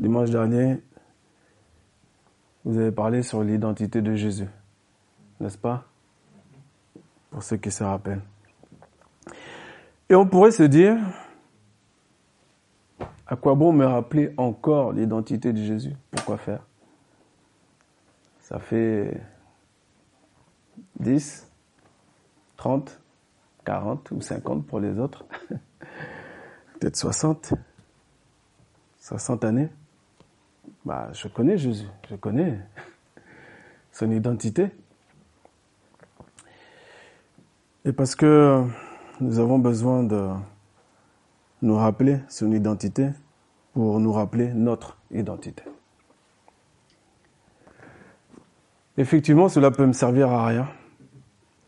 Dimanche 0.00 0.30
dernier, 0.30 0.82
vous 2.64 2.78
avez 2.78 2.90
parlé 2.90 3.22
sur 3.22 3.44
l'identité 3.44 4.00
de 4.00 4.14
Jésus, 4.14 4.48
n'est-ce 5.40 5.58
pas? 5.58 5.84
Pour 7.28 7.42
ceux 7.42 7.58
qui 7.58 7.70
se 7.70 7.84
rappellent. 7.84 8.22
Et 10.08 10.14
on 10.14 10.26
pourrait 10.26 10.52
se 10.52 10.62
dire, 10.62 10.96
à 13.26 13.36
quoi 13.36 13.54
bon 13.54 13.74
me 13.74 13.84
rappeler 13.84 14.32
encore 14.38 14.92
l'identité 14.92 15.52
de 15.52 15.62
Jésus? 15.62 15.94
Pourquoi 16.12 16.38
faire? 16.38 16.64
Ça 18.40 18.58
fait 18.58 19.20
10, 20.98 21.46
30, 22.56 22.98
40 23.66 24.10
ou 24.12 24.22
50 24.22 24.66
pour 24.66 24.80
les 24.80 24.98
autres. 24.98 25.26
Peut-être 26.80 26.96
60. 26.96 27.52
60 28.98 29.44
années. 29.44 29.68
Bah, 30.84 31.10
je 31.12 31.28
connais 31.28 31.58
Jésus, 31.58 31.86
je 32.08 32.16
connais 32.16 32.58
son 33.92 34.10
identité. 34.10 34.70
Et 37.84 37.92
parce 37.92 38.14
que 38.14 38.64
nous 39.20 39.38
avons 39.38 39.58
besoin 39.58 40.02
de 40.02 40.30
nous 41.62 41.76
rappeler 41.76 42.20
son 42.28 42.52
identité 42.52 43.10
pour 43.74 44.00
nous 44.00 44.12
rappeler 44.12 44.52
notre 44.54 44.96
identité. 45.10 45.62
Effectivement, 48.96 49.48
cela 49.48 49.70
peut 49.70 49.86
me 49.86 49.92
servir 49.92 50.30
à 50.30 50.46
rien. 50.46 50.68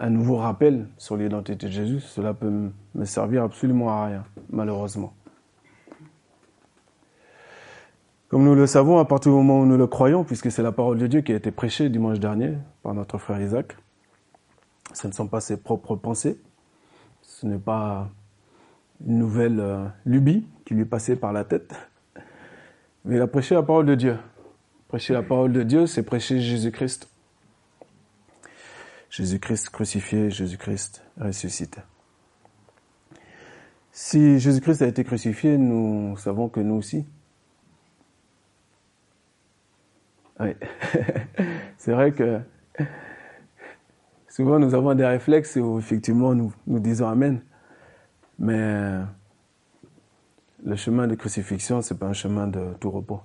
Un 0.01 0.11
nouveau 0.11 0.37
rappel 0.37 0.89
sur 0.97 1.17
l'identité 1.17 1.67
de 1.67 1.73
Jésus, 1.73 2.01
cela 2.01 2.35
peut 2.35 2.51
me 2.95 3.05
servir 3.05 3.45
absolument 3.45 3.91
à 3.91 4.07
rien, 4.07 4.25
malheureusement. 4.51 5.15
Comme 8.33 8.45
nous 8.45 8.55
le 8.55 8.67
savons, 8.67 8.99
à 8.99 9.05
partir 9.05 9.31
du 9.31 9.37
moment 9.37 9.61
où 9.61 9.67
nous 9.67 9.77
le 9.77 9.87
croyons, 9.87 10.25
puisque 10.25 10.51
c'est 10.51 10.63
la 10.63 10.73
parole 10.73 10.97
de 10.97 11.07
Dieu 11.07 11.21
qui 11.21 11.33
a 11.33 11.37
été 11.37 11.51
prêchée 11.51 11.91
dimanche 11.91 12.19
dernier 12.19 12.55
par 12.83 12.95
notre 12.95 13.19
frère 13.19 13.39
Isaac, 13.43 13.77
ce 14.95 15.07
ne 15.07 15.13
sont 15.13 15.27
pas 15.27 15.43
ses 15.43 15.59
propres 15.59 15.97
pensées, 15.97 16.41
ce 17.21 17.45
n'est 17.45 17.59
pas 17.59 18.09
une 19.07 19.19
nouvelle 19.19 19.61
euh, 19.61 19.87
lubie 20.07 20.47
qui 20.65 20.73
lui 20.73 20.87
passait 20.87 21.15
par 21.15 21.35
la 21.35 21.45
tête, 21.45 21.75
mais 23.05 23.17
il 23.17 23.21
a 23.21 23.27
prêché 23.27 23.55
la 23.55 23.63
parole 23.63 23.85
de 23.85 23.95
Dieu. 23.95 24.17
Prêcher 24.89 25.13
la 25.13 25.23
parole 25.23 25.53
de 25.53 25.63
Dieu, 25.63 25.87
c'est 25.87 26.03
prêcher 26.03 26.41
Jésus-Christ. 26.41 27.11
Jésus-Christ 29.11 29.69
crucifié, 29.69 30.31
Jésus-Christ 30.31 31.05
ressuscité. 31.21 31.83
Si 33.91 34.39
Jésus-Christ 34.39 34.81
a 34.81 34.87
été 34.87 35.05
crucifié, 35.05 35.59
nous 35.59 36.17
savons 36.17 36.49
que 36.49 36.61
nous 36.61 36.77
aussi, 36.77 37.05
Oui. 40.43 40.57
c'est 41.77 41.93
vrai 41.93 42.13
que 42.13 42.41
souvent 44.29 44.59
nous 44.59 44.75
avons 44.75 44.95
des 44.95 45.07
réflexes 45.07 45.57
où 45.57 45.79
effectivement 45.79 46.35
nous, 46.35 46.53
nous 46.67 46.81
disons 46.81 47.09
Amen. 47.09 47.43
Mais 48.39 48.99
le 50.65 50.77
chemin 50.77 51.07
de 51.07 51.15
crucifixion, 51.15 51.81
c'est 51.81 51.99
pas 51.99 52.07
un 52.07 52.13
chemin 52.13 52.49
de 52.49 52.75
tout 52.81 52.91
repos. 52.91 53.21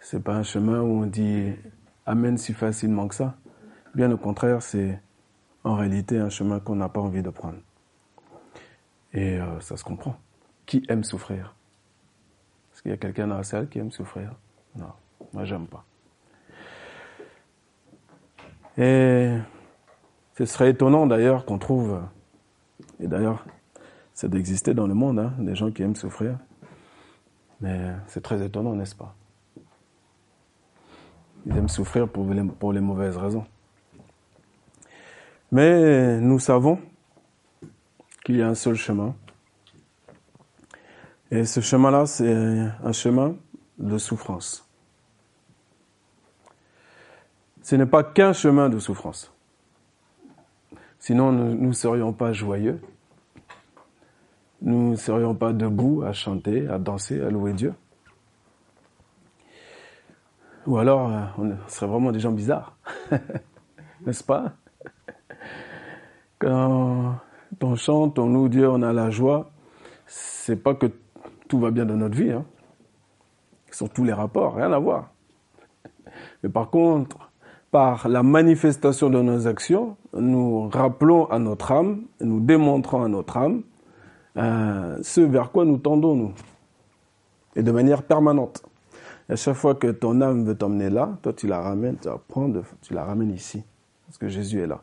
C'est 0.00 0.22
pas 0.22 0.34
un 0.34 0.42
chemin 0.42 0.80
où 0.80 1.02
on 1.02 1.06
dit 1.06 1.52
Amen 2.06 2.38
si 2.38 2.54
facilement 2.54 3.08
que 3.08 3.14
ça. 3.14 3.36
Bien 3.94 4.10
au 4.10 4.16
contraire, 4.16 4.62
c'est 4.62 5.00
en 5.64 5.74
réalité 5.74 6.18
un 6.18 6.30
chemin 6.30 6.60
qu'on 6.60 6.76
n'a 6.76 6.88
pas 6.88 7.00
envie 7.00 7.22
de 7.22 7.30
prendre. 7.30 7.58
Et 9.12 9.38
euh, 9.38 9.60
ça 9.60 9.76
se 9.76 9.84
comprend. 9.84 10.16
Qui 10.64 10.82
aime 10.88 11.04
souffrir? 11.04 11.54
Est-ce 12.72 12.82
qu'il 12.82 12.90
y 12.90 12.94
a 12.94 12.96
quelqu'un 12.96 13.28
dans 13.28 13.36
la 13.36 13.42
salle 13.42 13.68
qui 13.68 13.78
aime 13.78 13.92
souffrir? 13.92 14.34
Non, 14.76 14.92
moi 15.32 15.44
j'aime 15.44 15.66
pas. 15.66 15.84
Et 18.78 19.36
ce 20.38 20.46
serait 20.46 20.70
étonnant 20.70 21.06
d'ailleurs 21.06 21.44
qu'on 21.44 21.58
trouve, 21.58 22.00
et 23.00 23.06
d'ailleurs 23.06 23.44
ça 24.14 24.28
d'exister 24.28 24.74
dans 24.74 24.86
le 24.86 24.94
monde, 24.94 25.18
hein, 25.18 25.32
des 25.38 25.54
gens 25.54 25.70
qui 25.70 25.82
aiment 25.82 25.96
souffrir. 25.96 26.38
Mais 27.60 27.92
c'est 28.08 28.22
très 28.22 28.44
étonnant, 28.44 28.74
n'est-ce 28.74 28.94
pas? 28.94 29.14
Ils 31.46 31.56
aiment 31.56 31.68
souffrir 31.68 32.08
pour 32.08 32.28
les, 32.32 32.42
pour 32.44 32.72
les 32.72 32.80
mauvaises 32.80 33.16
raisons. 33.16 33.46
Mais 35.50 36.20
nous 36.20 36.38
savons 36.38 36.80
qu'il 38.24 38.36
y 38.36 38.42
a 38.42 38.48
un 38.48 38.54
seul 38.54 38.74
chemin. 38.74 39.14
Et 41.30 41.44
ce 41.44 41.60
chemin-là, 41.60 42.06
c'est 42.06 42.32
un 42.84 42.92
chemin 42.92 43.34
de 43.78 43.98
souffrance. 43.98 44.68
Ce 47.62 47.76
n'est 47.76 47.86
pas 47.86 48.02
qu'un 48.02 48.32
chemin 48.32 48.68
de 48.68 48.78
souffrance. 48.78 49.32
Sinon, 50.98 51.32
nous 51.32 51.68
ne 51.68 51.72
serions 51.72 52.12
pas 52.12 52.32
joyeux. 52.32 52.80
Nous 54.60 54.90
ne 54.90 54.96
serions 54.96 55.34
pas 55.34 55.52
debout 55.52 56.02
à 56.02 56.12
chanter, 56.12 56.68
à 56.68 56.78
danser, 56.78 57.20
à 57.20 57.30
louer 57.30 57.52
Dieu. 57.52 57.74
Ou 60.66 60.78
alors, 60.78 61.10
euh, 61.10 61.24
on 61.38 61.68
serait 61.68 61.86
vraiment 61.86 62.12
des 62.12 62.20
gens 62.20 62.30
bizarres. 62.30 62.76
N'est-ce 64.06 64.22
pas? 64.22 64.52
Quand 66.38 67.18
on 67.60 67.74
chante, 67.74 68.18
on 68.18 68.28
loue 68.28 68.48
Dieu, 68.48 68.68
on 68.68 68.82
a 68.82 68.92
la 68.92 69.10
joie, 69.10 69.50
c'est 70.06 70.56
pas 70.56 70.74
que 70.74 70.86
tout 71.48 71.58
va 71.58 71.72
bien 71.72 71.84
dans 71.84 71.96
notre 71.96 72.16
vie. 72.16 72.30
Hein 72.30 72.44
sur 73.74 73.90
tous 73.90 74.04
les 74.04 74.12
rapports, 74.12 74.54
rien 74.54 74.72
à 74.72 74.78
voir. 74.78 75.10
Mais 76.42 76.48
par 76.48 76.70
contre, 76.70 77.31
par 77.72 78.06
la 78.06 78.22
manifestation 78.22 79.08
de 79.08 79.20
nos 79.22 79.48
actions, 79.48 79.96
nous 80.12 80.68
rappelons 80.68 81.24
à 81.30 81.38
notre 81.38 81.72
âme, 81.72 82.02
nous 82.20 82.38
démontrons 82.38 83.02
à 83.02 83.08
notre 83.08 83.38
âme 83.38 83.62
euh, 84.36 84.98
ce 85.02 85.22
vers 85.22 85.50
quoi 85.50 85.64
nous 85.64 85.78
tendons, 85.78 86.14
nous. 86.14 86.32
Et 87.56 87.62
de 87.62 87.72
manière 87.72 88.02
permanente. 88.02 88.62
à 89.28 89.36
chaque 89.36 89.54
fois 89.54 89.74
que 89.74 89.88
ton 89.88 90.20
âme 90.20 90.44
veut 90.44 90.54
t'emmener 90.54 90.90
là, 90.90 91.16
toi 91.22 91.32
tu 91.32 91.46
la 91.46 91.60
ramènes, 91.60 91.96
tu 91.96 92.08
la 92.08 92.18
prends, 92.28 92.50
tu 92.82 92.92
la 92.92 93.04
ramènes 93.04 93.32
ici. 93.32 93.64
Parce 94.06 94.18
que 94.18 94.28
Jésus 94.28 94.60
est 94.60 94.66
là. 94.66 94.82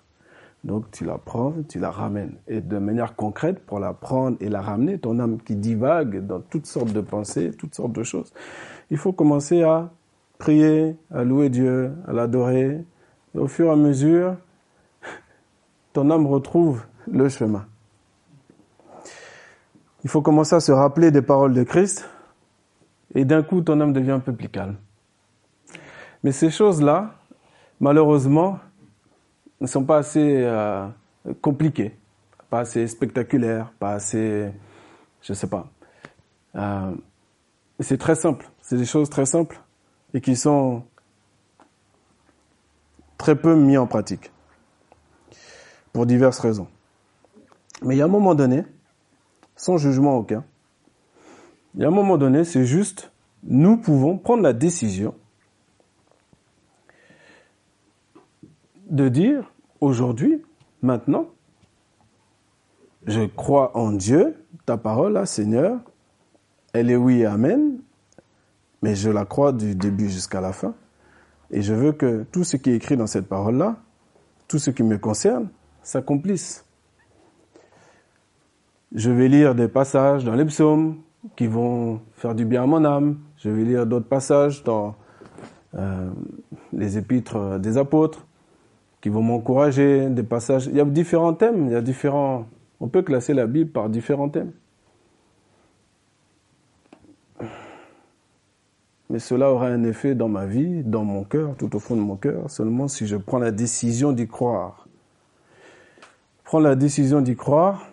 Donc 0.63 0.89
tu 0.89 1.05
la 1.05 1.19
prends, 1.19 1.53
tu 1.67 1.77
la 1.77 1.91
ramènes. 1.91 2.37
Et 2.47 2.59
de 2.59 2.77
manière 2.79 3.15
concrète, 3.15 3.59
pour 3.65 3.79
la 3.79 3.93
prendre 3.93 4.37
et 4.39 4.49
la 4.49 4.61
ramener, 4.61 4.97
ton 4.97 5.19
âme 5.19 5.39
qui 5.39 5.55
divague 5.55 6.25
dans 6.25 6.39
toutes 6.39 6.65
sortes 6.65 6.91
de 6.91 7.01
pensées, 7.01 7.51
toutes 7.51 7.75
sortes 7.75 7.93
de 7.93 8.03
choses, 8.03 8.33
il 8.89 8.97
faut 8.97 9.13
commencer 9.13 9.61
à 9.61 9.91
prier, 10.39 10.95
à 11.13 11.23
louer 11.23 11.49
Dieu, 11.49 11.91
à 12.07 12.13
l'adorer. 12.13 12.83
Et 13.35 13.37
au 13.37 13.47
fur 13.47 13.67
et 13.67 13.71
à 13.71 13.75
mesure, 13.75 14.35
ton 15.93 16.09
âme 16.09 16.25
retrouve 16.25 16.83
le 17.05 17.29
chemin. 17.29 17.67
Il 20.03 20.09
faut 20.09 20.21
commencer 20.21 20.55
à 20.55 20.59
se 20.59 20.71
rappeler 20.71 21.11
des 21.11 21.21
paroles 21.21 21.53
de 21.53 21.63
Christ 21.63 22.09
et 23.13 23.25
d'un 23.25 23.43
coup 23.43 23.61
ton 23.61 23.79
âme 23.81 23.93
devient 23.93 24.11
un 24.11 24.19
peu 24.19 24.33
plus 24.33 24.49
calme. 24.49 24.77
Mais 26.23 26.31
ces 26.31 26.49
choses-là, 26.49 27.15
malheureusement, 27.79 28.59
ne 29.59 29.67
sont 29.67 29.83
pas 29.83 29.97
assez 29.97 30.41
euh, 30.43 30.87
compliquées, 31.41 31.97
pas 32.49 32.59
assez 32.59 32.87
spectaculaires, 32.87 33.73
pas 33.77 33.91
assez, 33.91 34.49
je 35.21 35.33
sais 35.33 35.47
pas. 35.47 35.67
Euh, 36.55 36.91
c'est 37.81 37.97
très 37.97 38.15
simple. 38.15 38.49
C'est 38.61 38.77
des 38.77 38.85
choses 38.85 39.09
très 39.09 39.25
simples 39.25 39.59
et 40.13 40.21
qui 40.21 40.35
sont 40.35 40.83
très 43.17 43.35
peu 43.35 43.55
mis 43.55 43.77
en 43.77 43.87
pratique 43.87 44.31
pour 45.93 46.05
diverses 46.05 46.39
raisons. 46.39 46.67
Mais 47.81 47.95
il 47.95 47.99
y 47.99 48.01
a 48.01 48.05
un 48.05 48.09
moment 48.09 48.35
donné, 48.35 48.63
sans 49.55 49.77
jugement 49.77 50.17
aucun, 50.17 50.43
il 51.75 51.81
y 51.81 51.85
a 51.85 51.87
un 51.87 51.91
moment 51.91 52.17
donné, 52.17 52.43
c'est 52.43 52.65
juste, 52.65 53.11
nous 53.43 53.77
pouvons 53.77 54.17
prendre 54.17 54.43
la 54.43 54.53
décision 54.53 55.13
de 58.89 59.07
dire 59.07 59.53
aujourd'hui, 59.81 60.43
maintenant, 60.81 61.27
je 63.05 63.21
crois 63.21 63.77
en 63.77 63.91
Dieu, 63.91 64.45
ta 64.65 64.77
parole, 64.77 65.13
là, 65.13 65.25
Seigneur, 65.25 65.79
elle 66.73 66.89
est 66.89 66.95
oui 66.95 67.21
et 67.21 67.25
amen, 67.25 67.79
mais 68.81 68.95
je 68.95 69.09
la 69.09 69.25
crois 69.25 69.51
du 69.51 69.75
début 69.75 70.09
jusqu'à 70.09 70.41
la 70.41 70.53
fin. 70.53 70.73
Et 71.51 71.61
je 71.61 71.73
veux 71.73 71.91
que 71.91 72.25
tout 72.31 72.43
ce 72.43 72.57
qui 72.57 72.69
est 72.71 72.75
écrit 72.75 72.97
dans 72.97 73.07
cette 73.07 73.27
parole-là, 73.27 73.77
tout 74.47 74.59
ce 74.59 74.71
qui 74.71 74.83
me 74.83 74.97
concerne, 74.97 75.49
s'accomplisse. 75.81 76.65
Je 78.93 79.11
vais 79.11 79.27
lire 79.27 79.55
des 79.55 79.67
passages 79.67 80.23
dans 80.23 80.35
les 80.35 80.45
psaumes 80.45 80.97
qui 81.35 81.47
vont 81.47 82.01
faire 82.13 82.35
du 82.35 82.45
bien 82.45 82.63
à 82.63 82.65
mon 82.65 82.83
âme. 82.85 83.17
Je 83.37 83.49
vais 83.49 83.63
lire 83.63 83.85
d'autres 83.85 84.07
passages 84.07 84.63
dans 84.63 84.95
euh, 85.75 86.09
les 86.73 86.97
épîtres 86.97 87.59
des 87.59 87.77
apôtres 87.77 88.25
qui 89.01 89.09
vont 89.09 89.21
m'encourager, 89.21 90.09
des 90.09 90.23
passages. 90.23 90.67
Il 90.67 90.75
y 90.75 90.81
a 90.81 90.85
différents 90.85 91.33
thèmes, 91.33 91.67
il 91.67 91.73
y 91.73 91.75
a 91.75 91.81
différents. 91.81 92.45
On 92.79 92.87
peut 92.87 93.01
classer 93.01 93.33
la 93.33 93.47
Bible 93.47 93.71
par 93.71 93.89
différents 93.89 94.29
thèmes. 94.29 94.51
Mais 99.09 99.19
cela 99.19 99.51
aura 99.51 99.67
un 99.67 99.83
effet 99.83 100.13
dans 100.13 100.29
ma 100.29 100.45
vie, 100.45 100.83
dans 100.83 101.03
mon 101.03 101.23
cœur, 101.23 101.55
tout 101.57 101.75
au 101.75 101.79
fond 101.79 101.95
de 101.95 102.01
mon 102.01 102.15
cœur, 102.15 102.49
seulement 102.49 102.87
si 102.87 103.07
je 103.07 103.17
prends 103.17 103.39
la 103.39 103.51
décision 103.51 104.11
d'y 104.11 104.27
croire. 104.27 104.87
Prendre 106.43 106.67
la 106.67 106.75
décision 106.75 107.21
d'y 107.21 107.35
croire 107.35 107.87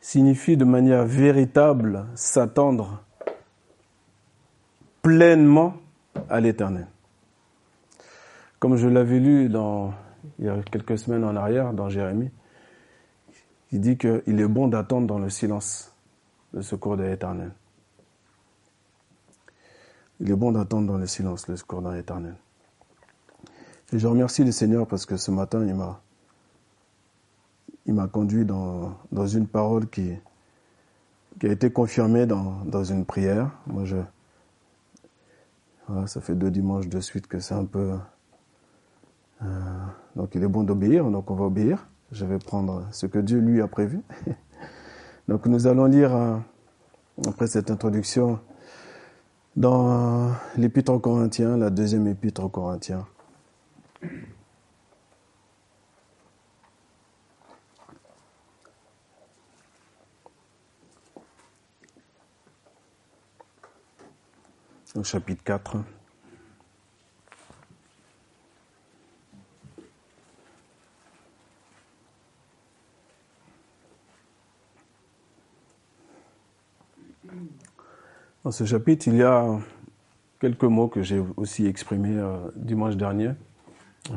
signifie 0.00 0.56
de 0.56 0.64
manière 0.64 1.04
véritable 1.04 2.06
s'attendre 2.14 3.02
pleinement 5.02 5.74
à 6.30 6.40
l'éternel. 6.40 6.86
Comme 8.58 8.76
je 8.76 8.88
l'avais 8.88 9.20
lu 9.20 9.50
il 10.38 10.44
y 10.44 10.48
a 10.48 10.56
quelques 10.70 10.98
semaines 10.98 11.24
en 11.24 11.36
arrière 11.36 11.74
dans 11.74 11.90
Jérémie, 11.90 12.30
il 13.72 13.80
dit 13.80 13.98
qu'il 13.98 14.40
est 14.40 14.48
bon 14.48 14.68
d'attendre 14.68 15.06
dans 15.06 15.18
le 15.18 15.28
silence 15.28 15.94
le 16.54 16.62
secours 16.62 16.96
de 16.96 17.02
l'éternel. 17.02 17.52
Il 20.20 20.30
est 20.30 20.36
bon 20.36 20.52
d'attendre 20.52 20.86
dans 20.86 20.98
le 20.98 21.06
silence 21.06 21.48
le 21.48 21.56
secours 21.56 21.82
de 21.82 21.90
l'éternel. 21.90 22.34
Et 23.92 23.98
je 23.98 24.06
remercie 24.06 24.44
le 24.44 24.52
Seigneur 24.52 24.86
parce 24.86 25.06
que 25.06 25.16
ce 25.16 25.30
matin, 25.30 25.64
il 25.64 25.74
m'a, 25.74 26.00
il 27.86 27.94
m'a 27.94 28.06
conduit 28.06 28.44
dans, 28.44 28.94
dans 29.12 29.26
une 29.26 29.46
parole 29.46 29.88
qui, 29.88 30.12
qui 31.38 31.46
a 31.46 31.52
été 31.52 31.70
confirmée 31.70 32.26
dans, 32.26 32.64
dans 32.64 32.84
une 32.84 33.04
prière. 33.04 33.50
Moi, 33.66 33.84
je, 33.84 33.96
voilà, 35.86 36.06
ça 36.06 36.20
fait 36.20 36.34
deux 36.34 36.50
dimanches 36.50 36.88
de 36.88 37.00
suite 37.00 37.28
que 37.28 37.38
c'est 37.38 37.54
un 37.54 37.64
peu, 37.64 37.94
euh, 39.42 39.46
donc 40.16 40.34
il 40.34 40.42
est 40.42 40.48
bon 40.48 40.64
d'obéir, 40.64 41.10
donc 41.10 41.30
on 41.30 41.34
va 41.34 41.44
obéir. 41.44 41.88
Je 42.12 42.26
vais 42.26 42.38
prendre 42.38 42.86
ce 42.90 43.06
que 43.06 43.18
Dieu 43.18 43.38
lui 43.38 43.62
a 43.62 43.68
prévu. 43.68 44.02
donc 45.28 45.46
nous 45.46 45.66
allons 45.66 45.86
lire, 45.86 46.14
euh, 46.14 46.36
après 47.26 47.46
cette 47.46 47.70
introduction, 47.70 48.38
dans 49.58 50.30
l'épître 50.56 50.92
aux 50.92 51.00
Corinthiens, 51.00 51.56
la 51.56 51.68
deuxième 51.68 52.06
épître 52.06 52.44
aux 52.44 52.48
Corinthiens. 52.48 53.04
Au 64.94 65.02
chapitre 65.02 65.42
4. 65.42 65.78
Dans 78.48 78.52
ce 78.52 78.64
chapitre, 78.64 79.08
il 79.08 79.16
y 79.16 79.22
a 79.22 79.58
quelques 80.40 80.64
mots 80.64 80.88
que 80.88 81.02
j'ai 81.02 81.22
aussi 81.36 81.66
exprimés 81.66 82.16
euh, 82.16 82.38
dimanche 82.56 82.96
dernier 82.96 83.32
euh, 84.10 84.14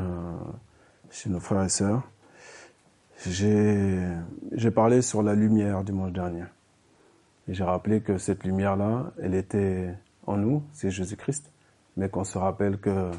chez 1.09 1.29
nos 1.29 1.41
frères 1.41 1.65
et 1.65 1.67
sœurs. 1.67 2.01
J'ai 3.27 4.71
parlé 4.73 5.01
sur 5.01 5.21
la 5.21 5.35
lumière 5.35 5.83
dimanche 5.83 6.13
dernier. 6.13 6.45
J'ai 7.49 7.65
rappelé 7.65 7.99
que 7.99 8.17
cette 8.17 8.45
lumière-là, 8.45 9.11
elle 9.21 9.35
était 9.35 9.93
en 10.25 10.37
nous, 10.37 10.63
c'est 10.71 10.91
Jésus-Christ, 10.91 11.51
mais 11.97 12.07
qu'on 12.07 12.23
se 12.23 12.37
rappelle 12.37 12.77
que 12.77 13.11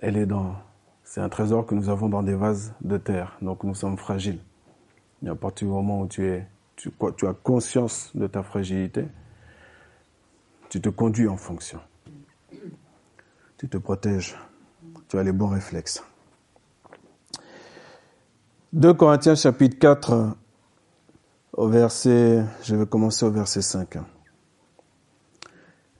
elle 0.00 0.16
est 0.16 0.26
dans, 0.26 0.56
c'est 1.04 1.20
un 1.20 1.28
trésor 1.28 1.64
que 1.64 1.76
nous 1.76 1.90
avons 1.90 2.08
dans 2.08 2.24
des 2.24 2.34
vases 2.34 2.74
de 2.80 2.96
terre, 2.96 3.36
donc 3.40 3.62
nous 3.62 3.76
sommes 3.76 3.98
fragiles. 3.98 4.40
Et 5.24 5.28
à 5.28 5.36
partir 5.36 5.68
du 5.68 5.72
moment 5.72 6.00
où 6.00 6.08
tu 6.08 6.26
es, 6.26 6.44
tu 6.74 6.90
as 7.28 7.34
conscience 7.34 8.10
de 8.16 8.26
ta 8.26 8.42
fragilité, 8.42 9.06
tu 10.70 10.80
te 10.80 10.88
conduis 10.88 11.28
en 11.28 11.36
fonction. 11.36 11.80
Tu 13.58 13.68
te 13.68 13.76
protèges. 13.76 14.38
Tu 15.08 15.18
as 15.18 15.22
les 15.24 15.32
bons 15.32 15.48
réflexes. 15.48 16.02
2 18.72 18.94
Corinthiens 18.94 19.34
chapitre 19.34 19.78
4 19.78 20.36
au 21.54 21.68
verset, 21.68 22.44
je 22.62 22.76
vais 22.76 22.86
commencer 22.86 23.26
au 23.26 23.30
verset 23.32 23.62
5. 23.62 23.98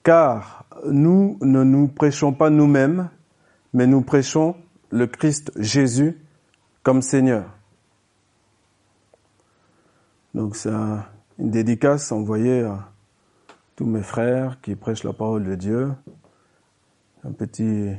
Car 0.03 0.65
nous 0.85 1.37
ne 1.41 1.63
nous 1.63 1.89
prêchons 1.89 2.31
pas 2.31 2.49
nous-mêmes, 2.49 3.09
mais 3.73 3.85
nous 3.85 4.01
prêchons 4.01 4.55
le 4.89 5.05
Christ 5.05 5.51
Jésus 5.57 6.17
comme 6.81 7.01
Seigneur. 7.01 7.43
Donc 10.33 10.55
c'est 10.55 10.71
une 10.71 11.51
dédicace 11.51 12.13
envoyée 12.13 12.63
à 12.63 12.91
tous 13.81 13.87
mes 13.87 14.03
frères 14.03 14.61
qui 14.61 14.75
prêchent 14.75 15.03
la 15.03 15.11
parole 15.11 15.43
de 15.43 15.55
Dieu, 15.55 15.91
un 17.23 17.31
petit, 17.31 17.93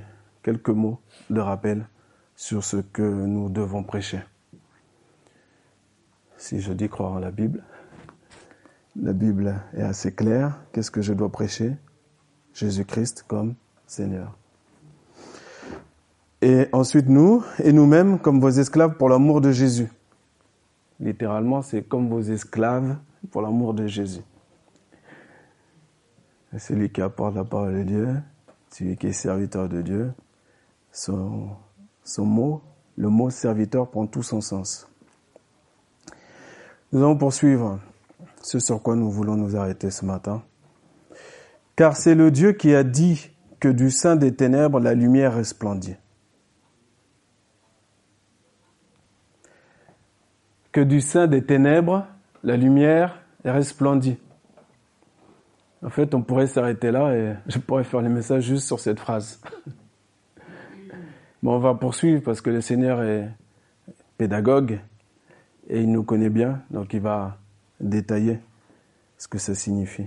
quelques 0.45 0.69
mots 0.69 1.01
de 1.29 1.41
rappel 1.41 1.89
sur 2.37 2.63
ce 2.63 2.77
que 2.77 3.03
nous 3.03 3.49
devons 3.49 3.83
prêcher. 3.83 4.21
Si 6.37 6.61
je 6.61 6.73
dis 6.73 6.89
croire 6.89 7.11
en 7.11 7.19
la 7.19 7.33
Bible, 7.33 7.65
la 8.95 9.13
Bible 9.13 9.61
est 9.77 9.83
assez 9.83 10.15
claire. 10.15 10.57
Qu'est-ce 10.73 10.93
que 10.93 11.03
je 11.03 11.15
dois 11.15 11.33
prêcher? 11.33 11.77
Jésus-Christ 12.55 13.25
comme 13.27 13.57
Seigneur. 13.85 14.39
Et 16.43 16.69
ensuite 16.73 17.09
nous, 17.09 17.43
et 17.59 17.73
nous-mêmes 17.73 18.21
comme 18.21 18.39
vos 18.39 18.51
esclaves 18.51 18.97
pour 18.99 19.09
l'amour 19.09 19.41
de 19.41 19.51
Jésus. 19.51 19.89
Littéralement, 21.01 21.61
c'est 21.61 21.83
comme 21.83 22.09
vos 22.09 22.21
esclaves 22.21 22.99
pour 23.33 23.43
l'amour 23.43 23.75
de 23.75 23.89
Jésus. 23.89 24.23
Celui 26.59 26.91
qui 26.91 27.01
apporte 27.01 27.35
la 27.35 27.45
parole 27.45 27.79
de 27.79 27.83
Dieu, 27.83 28.17
celui 28.71 28.97
qui 28.97 29.07
est 29.07 29.13
serviteur 29.13 29.69
de 29.69 29.81
Dieu, 29.81 30.13
son, 30.91 31.49
son 32.05 32.27
mot, 32.27 32.63
le 32.97 33.09
mot 33.09 33.31
serviteur 33.31 33.91
prend 33.91 34.07
tout 34.07 34.23
son 34.23 34.41
sens. 34.41 34.87
Nous 36.93 37.01
allons 37.01 37.17
poursuivre 37.17 37.81
ce 38.43 38.59
sur 38.59 38.83
quoi 38.83 38.97
nous 38.97 39.11
voulons 39.11 39.37
nous 39.37 39.57
arrêter 39.57 39.91
ce 39.91 40.05
matin. 40.05 40.43
Car 41.75 41.97
c'est 41.97 42.15
le 42.15 42.31
Dieu 42.31 42.53
qui 42.53 42.75
a 42.75 42.85
dit 42.85 43.31
que 43.61 43.69
du 43.69 43.91
sein 43.91 44.17
des 44.17 44.35
ténèbres 44.35 44.79
la 44.79 44.95
lumière 44.95 45.35
resplendit. 45.35 45.97
Que 50.71 50.81
du 50.81 51.01
sein 51.01 51.27
des 51.27 51.43
ténèbres 51.45 52.07
la 52.43 52.57
lumière 52.57 53.23
resplendit. 53.45 54.19
En 55.85 55.91
fait, 55.91 56.15
on 56.15 56.23
pourrait 56.23 56.47
s'arrêter 56.47 56.91
là 56.93 57.15
et 57.15 57.35
je 57.47 57.59
pourrais 57.59 57.85
faire 57.85 58.03
le 58.03 58.09
message 58.09 58.45
juste 58.45 58.67
sur 58.67 58.79
cette 58.79 59.01
phrase. 59.01 59.41
Mais 61.43 61.51
on 61.51 61.59
va 61.59 61.75
poursuivre 61.75 62.23
parce 62.23 62.41
que 62.41 62.51
le 62.51 62.61
Seigneur 62.61 63.03
est 63.03 63.29
pédagogue 64.17 64.79
et 65.69 65.81
il 65.81 65.91
nous 65.91 66.05
connaît 66.05 66.31
bien, 66.31 66.63
donc 66.71 66.95
il 66.95 67.01
va 67.01 67.39
détailler 67.81 68.39
ce 69.19 69.27
que 69.27 69.39
ça 69.39 69.55
signifie. 69.55 70.07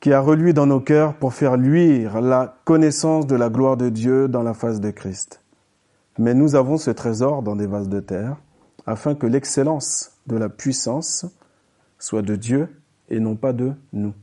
Qui 0.00 0.12
a 0.12 0.20
reluit 0.20 0.52
dans 0.52 0.66
nos 0.66 0.80
cœurs 0.80 1.14
pour 1.14 1.32
faire 1.32 1.56
luire 1.56 2.20
la 2.20 2.58
connaissance 2.64 3.26
de 3.26 3.36
la 3.36 3.48
gloire 3.48 3.78
de 3.78 3.88
Dieu 3.88 4.28
dans 4.28 4.42
la 4.42 4.52
face 4.52 4.80
de 4.80 4.90
Christ. 4.90 5.40
Mais 6.18 6.34
nous 6.34 6.54
avons 6.54 6.76
ce 6.76 6.90
trésor 6.90 7.42
dans 7.42 7.56
des 7.56 7.66
vases 7.66 7.88
de 7.88 8.00
terre, 8.00 8.36
afin 8.86 9.14
que 9.14 9.26
l'excellence 9.26 10.12
de 10.26 10.36
la 10.36 10.48
puissance 10.48 11.26
soit 11.98 12.22
de 12.22 12.36
Dieu 12.36 12.80
et 13.08 13.20
non 13.20 13.36
pas 13.36 13.52
de 13.52 13.72
nous. 13.92 14.14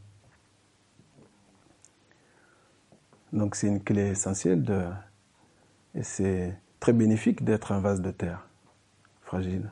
Donc 3.32 3.56
c'est 3.56 3.68
une 3.68 3.82
clé 3.82 4.10
essentielle 4.10 4.64
de, 4.64 4.84
et 5.96 6.04
c'est 6.04 6.56
très 6.80 6.94
bénéfique 6.94 7.44
d'être 7.44 7.72
un 7.72 7.80
vase 7.80 8.02
de 8.02 8.12
terre 8.12 8.48
fragile. 9.22 9.72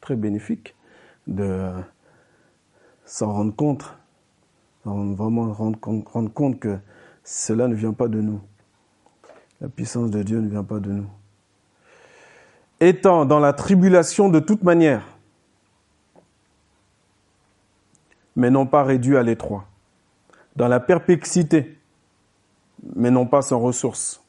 Très 0.00 0.16
bénéfique 0.16 0.74
de 1.26 1.70
s'en 3.04 3.32
rendre 3.32 3.54
compte, 3.54 3.94
vraiment 4.84 5.52
rendre, 5.52 5.78
compte 5.78 6.58
que 6.58 6.78
cela 7.24 7.68
ne 7.68 7.74
vient 7.74 7.92
pas 7.92 8.08
de 8.08 8.20
nous. 8.20 8.40
La 9.60 9.68
puissance 9.68 10.10
de 10.10 10.22
Dieu 10.22 10.40
ne 10.40 10.48
vient 10.48 10.64
pas 10.64 10.80
de 10.80 10.90
nous. 10.90 11.10
Étant 12.80 13.26
dans 13.26 13.38
la 13.38 13.52
tribulation 13.52 14.28
de 14.28 14.40
toute 14.40 14.64
manière, 14.64 15.11
mais 18.36 18.50
non 18.50 18.66
pas 18.66 18.82
réduit 18.82 19.16
à 19.16 19.22
l'étroit. 19.22 19.66
Dans 20.56 20.68
la 20.68 20.80
perplexité, 20.80 21.78
mais 22.94 23.10
non 23.10 23.26
pas 23.26 23.42
sans 23.42 23.58
ressources. 23.58 24.22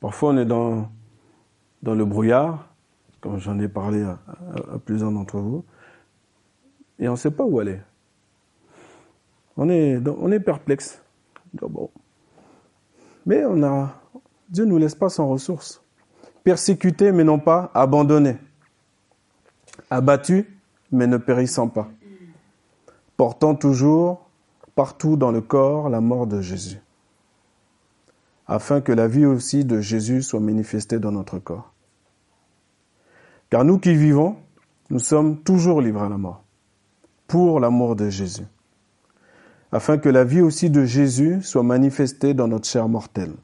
Parfois, 0.00 0.30
on 0.30 0.38
est 0.38 0.44
dans, 0.44 0.88
le 1.82 2.04
brouillard, 2.04 2.68
comme 3.20 3.38
j'en 3.38 3.58
ai 3.58 3.68
parlé 3.68 4.02
à, 4.02 4.18
plusieurs 4.84 5.12
d'entre 5.12 5.38
vous, 5.38 5.64
et 6.98 7.08
on 7.08 7.12
ne 7.12 7.16
sait 7.16 7.30
pas 7.30 7.44
où 7.44 7.58
aller. 7.60 7.80
On 9.56 9.68
est, 9.68 10.40
perplexe. 10.40 11.02
Mais 13.26 13.44
on 13.44 13.62
a, 13.62 13.94
Dieu 14.48 14.64
ne 14.64 14.70
nous 14.70 14.78
laisse 14.78 14.94
pas 14.94 15.08
sans 15.08 15.28
ressources. 15.28 15.82
Persécuté, 16.42 17.12
mais 17.12 17.24
non 17.24 17.38
pas 17.38 17.70
abandonné. 17.74 18.38
Abattu, 19.90 20.58
mais 20.90 21.06
ne 21.06 21.18
périssant 21.18 21.68
pas 21.68 21.88
portant 23.16 23.54
toujours 23.54 24.28
partout 24.74 25.16
dans 25.16 25.30
le 25.30 25.40
corps 25.40 25.88
la 25.88 26.00
mort 26.00 26.26
de 26.26 26.40
Jésus, 26.40 26.80
afin 28.46 28.80
que 28.80 28.92
la 28.92 29.08
vie 29.08 29.26
aussi 29.26 29.64
de 29.64 29.80
Jésus 29.80 30.22
soit 30.22 30.40
manifestée 30.40 30.98
dans 30.98 31.12
notre 31.12 31.38
corps. 31.38 31.72
Car 33.50 33.64
nous 33.64 33.78
qui 33.78 33.94
vivons, 33.94 34.36
nous 34.90 34.98
sommes 34.98 35.42
toujours 35.42 35.80
livrés 35.80 36.06
à 36.06 36.08
la 36.08 36.18
mort, 36.18 36.42
pour 37.26 37.60
l'amour 37.60 37.96
de 37.96 38.08
Jésus, 38.08 38.46
afin 39.72 39.98
que 39.98 40.08
la 40.08 40.24
vie 40.24 40.40
aussi 40.40 40.70
de 40.70 40.84
Jésus 40.84 41.42
soit 41.42 41.62
manifestée 41.62 42.34
dans 42.34 42.48
notre 42.48 42.66
chair 42.66 42.88
mortelle. 42.88 43.34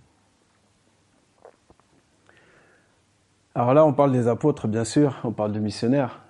Alors 3.55 3.75
là, 3.75 3.85
on 3.85 3.93
parle 3.93 4.13
des 4.13 4.29
apôtres, 4.29 4.69
bien 4.69 4.85
sûr, 4.85 5.19
on 5.25 5.33
parle 5.33 5.53
de 5.53 5.59
missionnaires, 5.59 6.21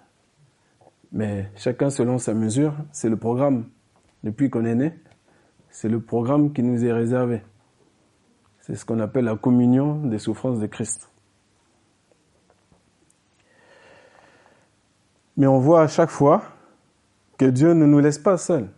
mais 1.13 1.51
chacun 1.57 1.91
selon 1.91 2.19
sa 2.19 2.35
mesure, 2.35 2.75
c'est 2.93 3.09
le 3.09 3.17
programme. 3.17 3.67
Depuis 4.25 4.51
qu'on 4.51 4.65
est 4.65 4.75
né, 4.75 4.95
c'est 5.71 5.89
le 5.89 6.01
programme 6.01 6.53
qui 6.53 6.63
nous 6.63 6.85
est 6.85 6.93
réservé. 6.93 7.43
C'est 8.61 8.75
ce 8.75 8.85
qu'on 8.85 9.01
appelle 9.01 9.25
la 9.25 9.37
communion 9.37 9.97
des 9.97 10.19
souffrances 10.19 10.59
de 10.59 10.67
Christ. 10.67 11.11
Mais 15.37 15.47
on 15.47 15.59
voit 15.59 15.83
à 15.83 15.87
chaque 15.87 16.11
fois 16.11 16.43
que 17.39 17.45
Dieu 17.45 17.73
ne 17.73 17.87
nous 17.87 18.01
laisse 18.01 18.19
pas 18.19 18.37
seuls. 18.37 18.69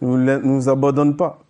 Ne 0.00 0.08
nous, 0.08 0.40
nous 0.40 0.68
abandonne 0.68 1.16
pas. 1.16 1.44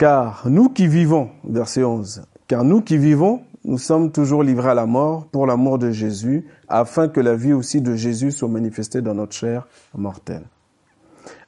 Car 0.00 0.48
nous 0.48 0.70
qui 0.70 0.86
vivons, 0.86 1.28
verset 1.44 1.84
11, 1.84 2.22
car 2.48 2.64
nous 2.64 2.80
qui 2.80 2.96
vivons, 2.96 3.42
nous 3.66 3.76
sommes 3.76 4.10
toujours 4.10 4.42
livrés 4.42 4.70
à 4.70 4.74
la 4.74 4.86
mort 4.86 5.26
pour 5.26 5.46
l'amour 5.46 5.78
de 5.78 5.90
Jésus, 5.90 6.48
afin 6.68 7.08
que 7.08 7.20
la 7.20 7.36
vie 7.36 7.52
aussi 7.52 7.82
de 7.82 7.94
Jésus 7.94 8.30
soit 8.30 8.48
manifestée 8.48 9.02
dans 9.02 9.12
notre 9.12 9.34
chair 9.34 9.68
mortelle. 9.94 10.44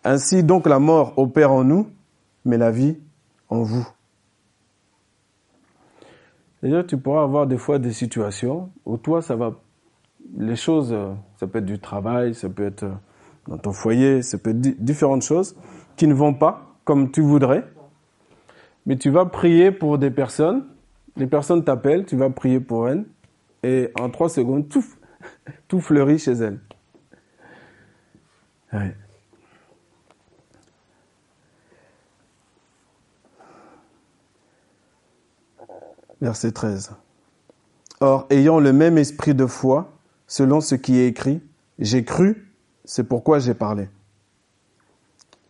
Ainsi 0.04 0.44
donc 0.44 0.66
la 0.66 0.78
mort 0.78 1.14
opère 1.16 1.50
en 1.50 1.64
nous, 1.64 1.88
mais 2.44 2.59
la 2.59 2.71
vie 2.71 2.99
en 3.49 3.62
vous. 3.62 3.88
D'ailleurs, 6.62 6.87
tu 6.87 6.99
pourras 6.99 7.23
avoir 7.23 7.47
des 7.47 7.56
fois 7.56 7.78
des 7.78 7.94
situations 7.94 8.68
où 8.85 8.99
toi, 8.99 9.23
ça 9.23 9.35
va, 9.35 9.54
les 10.37 10.56
choses, 10.56 10.94
ça 11.40 11.47
peut 11.47 11.61
être 11.61 11.64
du 11.64 11.78
travail, 11.78 12.35
ça 12.35 12.50
peut 12.50 12.66
être 12.66 12.85
dans 13.49 13.56
ton 13.56 13.73
foyer, 13.73 14.21
ça 14.21 14.37
peut 14.37 14.50
être 14.50 14.61
différentes 14.85 15.23
choses 15.23 15.56
qui 15.97 16.06
ne 16.06 16.12
vont 16.12 16.35
pas 16.35 16.76
comme 16.85 17.11
tu 17.11 17.23
voudrais, 17.23 17.64
mais 18.86 18.96
tu 18.96 19.10
vas 19.10 19.26
prier 19.26 19.70
pour 19.70 19.98
des 19.98 20.10
personnes, 20.10 20.64
les 21.16 21.26
personnes 21.26 21.64
t'appellent, 21.64 22.04
tu 22.04 22.16
vas 22.16 22.30
prier 22.30 22.60
pour 22.60 22.88
elles, 22.88 23.04
et 23.62 23.90
en 23.98 24.10
trois 24.10 24.28
secondes, 24.28 24.68
tout, 24.68 25.80
fleurit 25.80 26.18
chez 26.18 26.32
elles. 26.32 26.60
Verset 36.20 36.52
13. 36.52 36.92
Or, 38.00 38.26
ayant 38.30 38.58
le 38.58 38.72
même 38.72 38.96
esprit 38.96 39.34
de 39.34 39.46
foi, 39.46 39.92
selon 40.26 40.60
ce 40.60 40.74
qui 40.74 40.98
est 40.98 41.06
écrit, 41.06 41.42
j'ai 41.78 42.04
cru, 42.04 42.52
c'est 42.84 43.04
pourquoi 43.04 43.38
j'ai 43.38 43.54
parlé. 43.54 43.88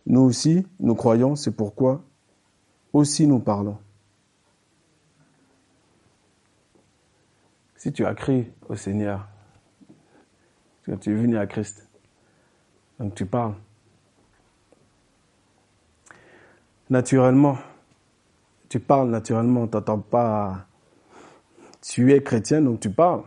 Nous 0.05 0.21
aussi, 0.21 0.67
nous 0.79 0.95
croyons, 0.95 1.35
c'est 1.35 1.55
pourquoi 1.55 2.03
aussi 2.93 3.27
nous 3.27 3.39
parlons. 3.39 3.77
Si 7.75 7.91
tu 7.91 8.05
as 8.05 8.13
crié 8.13 8.53
au 8.69 8.75
Seigneur, 8.75 9.27
tu 11.01 11.11
es 11.11 11.15
venu 11.15 11.37
à 11.37 11.47
Christ, 11.47 11.89
donc 12.99 13.15
tu 13.15 13.25
parles. 13.25 13.55
Naturellement, 16.89 17.57
tu 18.69 18.79
parles 18.79 19.09
naturellement, 19.09 19.67
tu 19.67 19.75
n'entends 19.75 19.99
pas. 19.99 20.67
Tu 21.81 22.13
es 22.13 22.23
chrétien, 22.23 22.61
donc 22.61 22.79
tu 22.79 22.89
parles. 22.89 23.23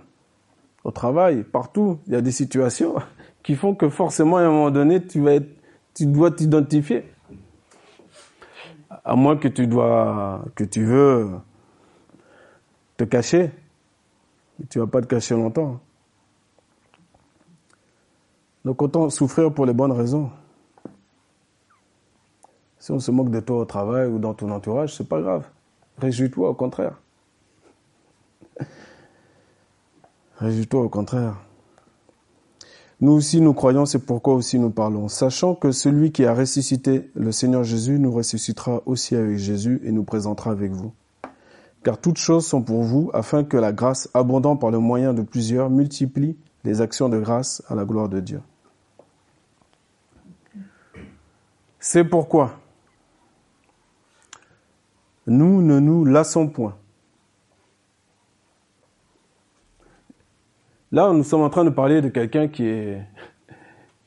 Au 0.85 0.91
travail, 0.91 1.43
partout, 1.43 1.99
il 2.07 2.13
y 2.15 2.17
a 2.17 2.21
des 2.21 2.31
situations 2.31 2.95
qui 3.43 3.57
font 3.57 3.75
que 3.75 3.89
forcément, 3.89 4.37
à 4.37 4.43
un 4.43 4.51
moment 4.51 4.71
donné, 4.71 5.05
tu, 5.05 5.21
vas 5.21 5.41
tu 5.95 6.07
dois 6.07 6.31
t'identifier 6.31 7.05
à 9.07 9.15
moins 9.15 9.37
que 9.37 9.47
tu 9.47 9.69
dois, 9.69 10.45
que 10.57 10.65
tu 10.65 10.85
veux 10.85 11.31
te 12.97 13.05
cacher. 13.05 13.53
Tu 14.69 14.81
vas 14.81 14.89
pas 14.89 15.01
te 15.01 15.07
cacher 15.07 15.37
longtemps. 15.37 15.81
Donc 18.65 18.83
autant 18.83 19.09
souffrir 19.09 19.55
pour 19.55 19.65
les 19.65 19.73
bonnes 19.73 19.93
raisons. 19.93 20.29
Si 22.79 22.91
on 22.91 22.99
se 22.99 23.13
moque 23.13 23.31
de 23.31 23.39
toi 23.39 23.61
au 23.61 23.65
travail 23.65 24.09
ou 24.09 24.19
dans 24.19 24.35
ton 24.35 24.51
entourage, 24.51 24.97
c'est 24.97 25.09
pas 25.09 25.21
grave. 25.21 25.49
Réjouis-toi 25.99 26.51
au 26.51 26.55
contraire. 26.55 27.01
Réjouis-toi 30.39 30.83
au 30.83 30.89
contraire. 30.89 31.46
Nous 33.01 33.13
aussi, 33.13 33.43
nous 33.43 33.53
croyons, 33.53 33.85
c'est 33.85 33.99
pourquoi 33.99 34.35
aussi 34.35 34.59
nous 34.59 34.71
parlons, 34.71 35.09
sachant 35.09 35.55
que 35.55 35.71
celui 35.71 36.13
qui 36.13 36.25
a 36.25 36.33
ressuscité 36.33 37.11
le 37.15 37.31
Seigneur 37.31 37.63
Jésus 37.63 37.99
nous 37.99 38.11
ressuscitera 38.11 38.83
aussi 38.87 39.15
avec 39.15 39.37
Jésus 39.37 39.83
et 39.85 39.93
nous 39.93 40.05
présentera 40.05 40.51
avec 40.51 40.73
vous. 40.73 40.93
Car 41.85 41.99
toutes 41.99 42.17
choses 42.17 42.47
sont 42.47 42.63
pour 42.63 42.83
vous, 42.83 43.11
afin 43.13 43.45
que 43.45 43.59
la 43.59 43.73
grâce, 43.73 44.09
abondant 44.15 44.57
par 44.57 44.71
le 44.71 44.79
moyen 44.79 45.13
de 45.13 45.23
plusieurs, 45.23 45.69
multiplie 45.69 46.37
les 46.65 46.81
actions 46.81 47.11
de 47.11 47.19
grâce 47.19 47.63
à 47.69 47.75
la 47.75 47.85
gloire 47.85 48.09
de 48.09 48.21
Dieu. 48.21 48.41
C'est 51.79 52.05
pourquoi 52.05 52.59
nous 55.27 55.61
ne 55.61 55.81
nous 55.81 56.05
lassons 56.05 56.49
point 56.49 56.77
Là, 60.93 61.13
nous 61.13 61.25
sommes 61.25 61.43
en 61.43 61.51
train 61.51 61.65
de 61.65 61.71
parler 61.71 62.01
de 62.01 62.09
quelqu'un 62.09 62.49
qui 62.49 62.97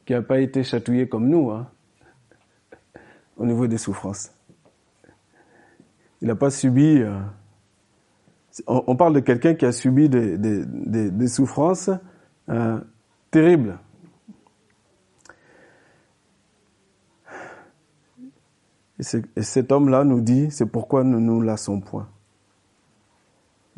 n'a 0.10 0.22
pas 0.22 0.40
été 0.40 0.64
chatouillé 0.64 1.10
comme 1.10 1.28
nous, 1.28 1.52
hein, 1.52 1.68
au 3.38 3.46
niveau 3.46 3.68
des 3.68 3.78
souffrances. 3.78 4.32
Il 6.22 6.28
n'a 6.28 6.36
pas 6.36 6.50
subi. 6.50 7.02
Euh, 7.02 7.20
on, 8.68 8.96
parle 8.96 9.14
de 9.14 9.20
quelqu'un 9.20 9.56
qui 9.56 9.66
a 9.66 9.72
subi 9.72 10.10
des, 10.10 11.28
souffrances 11.28 11.90
euh, 12.50 12.80
terribles. 13.32 13.78
Et, 19.00 19.42
cet 19.44 19.72
homme-là 19.72 20.04
nous 20.04 20.20
dit, 20.20 20.52
c'est 20.52 20.66
pourquoi 20.66 21.04
nous 21.04 21.22
nous 21.22 21.42
lassons 21.42 21.80
point. 21.80 22.10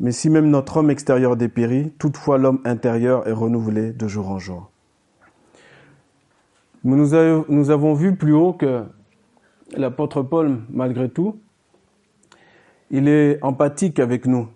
Mais 0.02 0.10
si 0.10 0.30
même 0.30 0.50
notre 0.50 0.78
homme 0.78 0.90
extérieur 0.90 1.36
dépérit, 1.36 1.92
toutefois 1.92 2.36
l'homme 2.36 2.60
intérieur 2.64 3.28
est 3.28 3.32
renouvelé 3.32 3.92
de 3.92 4.08
jour 4.08 4.28
en 4.30 4.40
jour. 4.40 4.68
Nous, 6.82 7.14
avons 7.70 7.94
vu 7.94 8.16
plus 8.16 8.32
haut 8.32 8.52
que 8.52 8.82
l'apôtre 9.76 10.22
Paul, 10.22 10.58
malgré 10.70 11.08
tout, 11.08 11.38
il 12.90 13.06
est 13.06 13.38
empathique 13.42 14.00
avec 14.00 14.26
nous, 14.26 14.48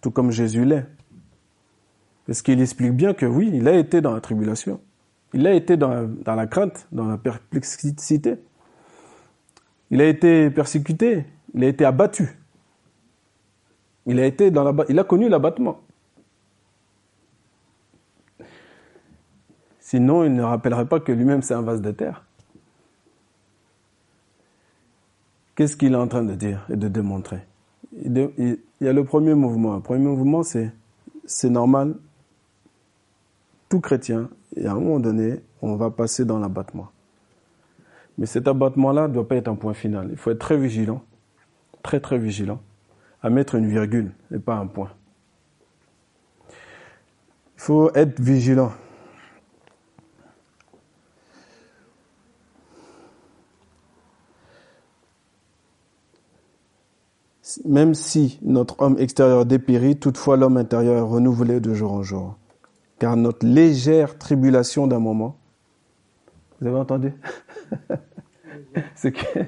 tout 0.00 0.10
comme 0.10 0.32
Jésus 0.32 0.64
l'est. 0.64 0.84
Parce 2.26 2.42
qu'il 2.42 2.60
explique 2.60 2.92
bien 2.92 3.14
que 3.14 3.26
oui, 3.26 3.52
il 3.54 3.68
a 3.68 3.76
été 3.76 4.00
dans 4.00 4.12
la 4.12 4.20
tribulation. 4.20 4.80
Il 5.32 5.46
a 5.46 5.54
été 5.54 5.76
dans 5.76 6.08
la 6.26 6.46
crainte, 6.48 6.88
dans 6.90 7.06
la 7.06 7.18
perplexité. 7.18 8.34
Il 9.92 10.00
a 10.00 10.08
été 10.08 10.50
persécuté. 10.50 11.24
Il 11.54 11.62
a 11.62 11.68
été 11.68 11.84
abattu. 11.84 12.43
Il 14.06 14.20
a 14.20 14.26
été 14.26 14.50
dans 14.50 14.64
la, 14.64 14.84
il 14.88 14.98
a 14.98 15.04
connu 15.04 15.28
l'abattement. 15.28 15.80
Sinon, 19.80 20.24
il 20.24 20.34
ne 20.34 20.42
rappellerait 20.42 20.86
pas 20.86 21.00
que 21.00 21.12
lui-même 21.12 21.42
c'est 21.42 21.54
un 21.54 21.62
vase 21.62 21.80
de 21.80 21.90
terre. 21.90 22.24
Qu'est-ce 25.54 25.76
qu'il 25.76 25.92
est 25.92 25.96
en 25.96 26.08
train 26.08 26.24
de 26.24 26.34
dire 26.34 26.66
et 26.68 26.76
de 26.76 26.88
démontrer? 26.88 27.40
Il, 28.02 28.58
y 28.80 28.88
a 28.88 28.92
le 28.92 29.04
premier 29.04 29.34
mouvement. 29.34 29.74
Le 29.76 29.80
premier 29.80 30.04
mouvement, 30.04 30.42
c'est 30.42 30.72
c'est 31.26 31.50
normal. 31.50 31.94
Tout 33.68 33.80
chrétien, 33.80 34.28
et 34.56 34.66
à 34.66 34.72
un 34.72 34.74
moment 34.74 35.00
donné, 35.00 35.40
on 35.62 35.76
va 35.76 35.90
passer 35.90 36.24
dans 36.24 36.38
l'abattement. 36.38 36.90
Mais 38.18 38.26
cet 38.26 38.46
abattement-là 38.46 39.08
ne 39.08 39.14
doit 39.14 39.26
pas 39.26 39.36
être 39.36 39.48
un 39.48 39.54
point 39.54 39.74
final. 39.74 40.08
Il 40.10 40.16
faut 40.16 40.30
être 40.30 40.38
très 40.38 40.56
vigilant, 40.56 41.02
très 41.82 42.00
très 42.00 42.18
vigilant 42.18 42.60
à 43.24 43.30
mettre 43.30 43.54
une 43.54 43.66
virgule 43.66 44.12
et 44.32 44.38
pas 44.38 44.54
un 44.54 44.66
point. 44.66 44.90
Il 46.48 47.60
faut 47.62 47.90
être 47.94 48.20
vigilant. 48.20 48.70
même 57.64 57.94
si 57.94 58.40
notre 58.42 58.80
homme 58.80 58.96
extérieur 58.98 59.46
dépérit, 59.46 59.96
toutefois 59.96 60.36
l'homme 60.36 60.56
intérieur 60.56 60.96
est 60.96 61.08
renouvelé 61.08 61.60
de 61.60 61.72
jour 61.72 61.92
en 61.92 62.02
jour. 62.02 62.36
Car 62.98 63.16
notre 63.16 63.46
légère 63.46 64.18
tribulation 64.18 64.86
d'un 64.86 64.98
moment, 64.98 65.38
vous 66.60 66.66
avez 66.66 66.76
entendu? 66.76 67.14
C'est 68.96 69.12
que... 69.12 69.38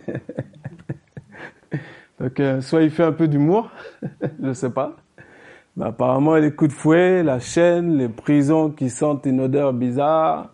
Donc, 2.27 2.41
euh, 2.41 2.61
soit 2.61 2.83
il 2.83 2.91
fait 2.91 3.05
un 3.05 3.13
peu 3.13 3.29
d'humour, 3.29 3.71
je 4.03 4.49
ne 4.49 4.53
sais 4.53 4.71
pas. 4.71 4.97
Mais 5.77 5.85
apparemment, 5.85 6.35
les 6.35 6.53
coups 6.53 6.75
de 6.75 6.77
fouet, 6.77 7.23
la 7.23 7.39
chaîne, 7.39 7.99
les 7.99 8.09
prisons 8.09 8.71
qui 8.71 8.91
sentent 8.91 9.27
une 9.27 9.41
odeur 9.41 9.73
bizarre, 9.73 10.53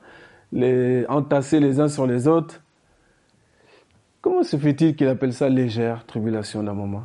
les 0.52 1.06
entassés 1.08 1.60
les 1.60 1.80
uns 1.80 1.88
sur 1.88 2.06
les 2.06 2.28
autres. 2.28 2.62
Comment 4.20 4.42
se 4.42 4.58
fait-il 4.58 4.96
qu'il 4.96 5.08
appelle 5.08 5.32
ça 5.32 5.48
légère 5.48 6.04
tribulation 6.04 6.62
d'un 6.62 6.74
moment? 6.74 7.04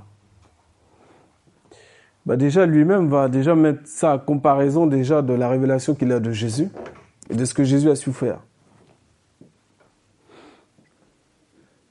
Bah 2.26 2.36
Déjà, 2.36 2.66
lui-même 2.66 3.08
va 3.08 3.30
déjà 3.30 3.56
mettre 3.56 3.84
ça 3.86 4.12
à 4.12 4.18
comparaison 4.18 4.86
déjà 4.86 5.22
de 5.22 5.34
la 5.34 5.48
révélation 5.48 5.96
qu'il 5.96 6.12
a 6.12 6.20
de 6.20 6.32
Jésus 6.32 6.68
et 7.30 7.36
de 7.36 7.46
ce 7.46 7.54
que 7.54 7.64
Jésus 7.64 7.90
a 7.90 7.96
souffert. 7.96 8.42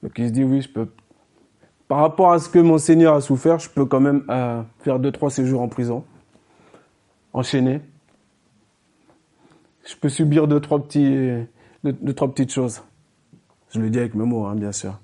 Donc 0.02 0.12
il 0.18 0.28
se 0.28 0.32
dit, 0.32 0.44
oui, 0.44 0.60
je 0.60 0.68
peux 0.68 0.86
par 1.88 1.98
rapport 1.98 2.32
à 2.32 2.38
ce 2.38 2.48
que 2.48 2.58
mon 2.58 2.78
Seigneur 2.78 3.14
a 3.14 3.20
souffert, 3.20 3.58
je 3.58 3.70
peux 3.70 3.84
quand 3.84 4.00
même 4.00 4.24
euh, 4.28 4.62
faire 4.80 4.98
deux, 4.98 5.12
trois 5.12 5.30
séjours 5.30 5.60
en 5.60 5.68
prison, 5.68 6.04
enchaîner. 7.32 7.80
Je 9.86 9.94
peux 9.96 10.08
subir 10.08 10.48
deux, 10.48 10.60
trois, 10.60 10.82
petits, 10.82 11.46
deux, 11.84 12.12
trois 12.12 12.28
petites 12.28 12.52
choses. 12.52 12.82
Je 13.70 13.80
le 13.80 13.88
dis 13.88 13.98
avec 13.98 14.14
mes 14.14 14.24
mots, 14.24 14.46
hein, 14.46 14.56
bien 14.56 14.72
sûr. 14.72 14.98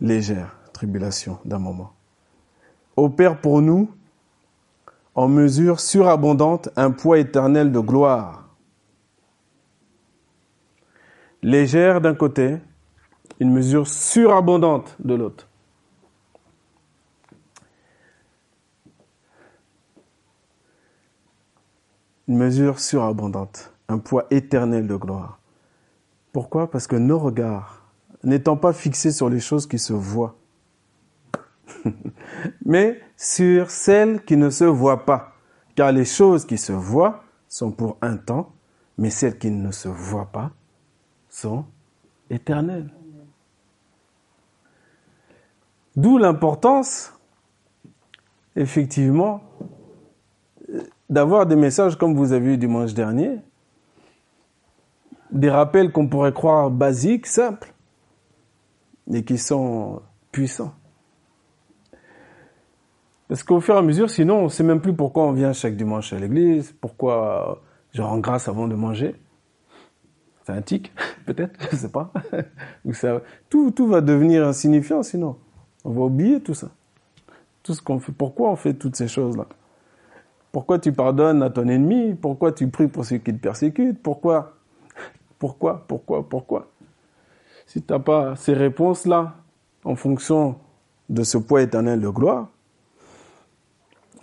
Légère 0.00 0.56
tribulation 0.76 1.38
d'un 1.44 1.58
moment. 1.58 1.92
Opère 2.96 3.40
pour 3.40 3.62
nous, 3.62 3.90
en 5.14 5.28
mesure 5.28 5.80
surabondante, 5.80 6.68
un 6.76 6.90
poids 6.90 7.18
éternel 7.18 7.72
de 7.72 7.80
gloire. 7.80 8.50
Légère 11.42 12.02
d'un 12.02 12.14
côté, 12.14 12.58
une 13.40 13.52
mesure 13.52 13.86
surabondante 13.86 14.96
de 14.98 15.14
l'autre. 15.14 15.48
Une 22.28 22.38
mesure 22.38 22.80
surabondante, 22.80 23.72
un 23.88 23.98
poids 23.98 24.26
éternel 24.30 24.86
de 24.86 24.96
gloire. 24.96 25.38
Pourquoi? 26.32 26.70
Parce 26.70 26.86
que 26.86 26.96
nos 26.96 27.18
regards, 27.18 27.82
n'étant 28.24 28.56
pas 28.56 28.72
fixés 28.72 29.12
sur 29.12 29.30
les 29.30 29.38
choses 29.38 29.66
qui 29.66 29.78
se 29.78 29.92
voient, 29.92 30.36
mais 32.64 33.00
sur 33.16 33.70
celles 33.70 34.24
qui 34.24 34.36
ne 34.36 34.50
se 34.50 34.64
voient 34.64 35.04
pas. 35.04 35.34
Car 35.76 35.92
les 35.92 36.04
choses 36.04 36.44
qui 36.44 36.58
se 36.58 36.72
voient 36.72 37.22
sont 37.48 37.70
pour 37.70 37.96
un 38.02 38.16
temps, 38.16 38.52
mais 38.98 39.10
celles 39.10 39.38
qui 39.38 39.50
ne 39.50 39.70
se 39.70 39.88
voient 39.88 40.32
pas 40.32 40.50
sont 41.28 41.64
éternelles. 42.28 42.90
D'où 45.96 46.18
l'importance, 46.18 47.12
effectivement, 48.54 49.40
d'avoir 51.08 51.46
des 51.46 51.56
messages 51.56 51.96
comme 51.96 52.14
vous 52.14 52.32
avez 52.32 52.54
eu 52.54 52.58
dimanche 52.58 52.92
dernier, 52.92 53.38
des 55.30 55.50
rappels 55.50 55.92
qu'on 55.92 56.06
pourrait 56.06 56.32
croire 56.32 56.70
basiques, 56.70 57.26
simples, 57.26 57.72
mais 59.06 59.22
qui 59.24 59.38
sont 59.38 60.02
puissants. 60.32 60.74
Parce 63.28 63.42
qu'au 63.42 63.60
fur 63.60 63.74
et 63.74 63.78
à 63.78 63.82
mesure, 63.82 64.10
sinon, 64.10 64.40
on 64.40 64.44
ne 64.44 64.48
sait 64.48 64.62
même 64.62 64.80
plus 64.80 64.94
pourquoi 64.94 65.24
on 65.24 65.32
vient 65.32 65.52
chaque 65.52 65.76
dimanche 65.76 66.12
à 66.12 66.18
l'église, 66.18 66.72
pourquoi 66.80 67.62
je 67.92 68.02
rends 68.02 68.18
grâce 68.18 68.48
avant 68.48 68.68
de 68.68 68.74
manger. 68.74 69.16
C'est 70.44 70.52
un 70.52 70.62
tic, 70.62 70.92
peut-être, 71.26 71.58
je 71.70 71.74
ne 71.74 71.80
sais 71.80 71.88
pas. 71.88 72.12
tout, 73.48 73.70
tout 73.70 73.86
va 73.86 74.00
devenir 74.00 74.46
insignifiant 74.46 75.02
sinon. 75.02 75.36
On 75.86 75.90
va 75.90 76.00
oublier 76.02 76.40
tout 76.40 76.52
ça. 76.52 76.68
Tout 77.62 77.72
ce 77.72 77.80
qu'on 77.80 78.00
fait. 78.00 78.10
Pourquoi 78.10 78.50
on 78.50 78.56
fait 78.56 78.74
toutes 78.74 78.96
ces 78.96 79.06
choses-là? 79.06 79.46
Pourquoi 80.50 80.80
tu 80.80 80.92
pardonnes 80.92 81.44
à 81.44 81.50
ton 81.50 81.68
ennemi? 81.68 82.14
Pourquoi 82.14 82.50
tu 82.50 82.68
pries 82.68 82.88
pour 82.88 83.04
ceux 83.04 83.18
qui 83.18 83.32
te 83.32 83.38
persécutent? 83.38 84.02
Pourquoi? 84.02 84.56
Pourquoi? 85.38 85.84
Pourquoi? 85.86 86.28
Pourquoi? 86.28 86.72
Si 87.66 87.80
tu 87.80 87.92
n'as 87.92 88.00
pas 88.00 88.34
ces 88.34 88.52
réponses-là, 88.52 89.36
en 89.84 89.94
fonction 89.94 90.56
de 91.08 91.22
ce 91.22 91.38
poids 91.38 91.62
éternel 91.62 92.00
de 92.00 92.08
gloire, 92.08 92.48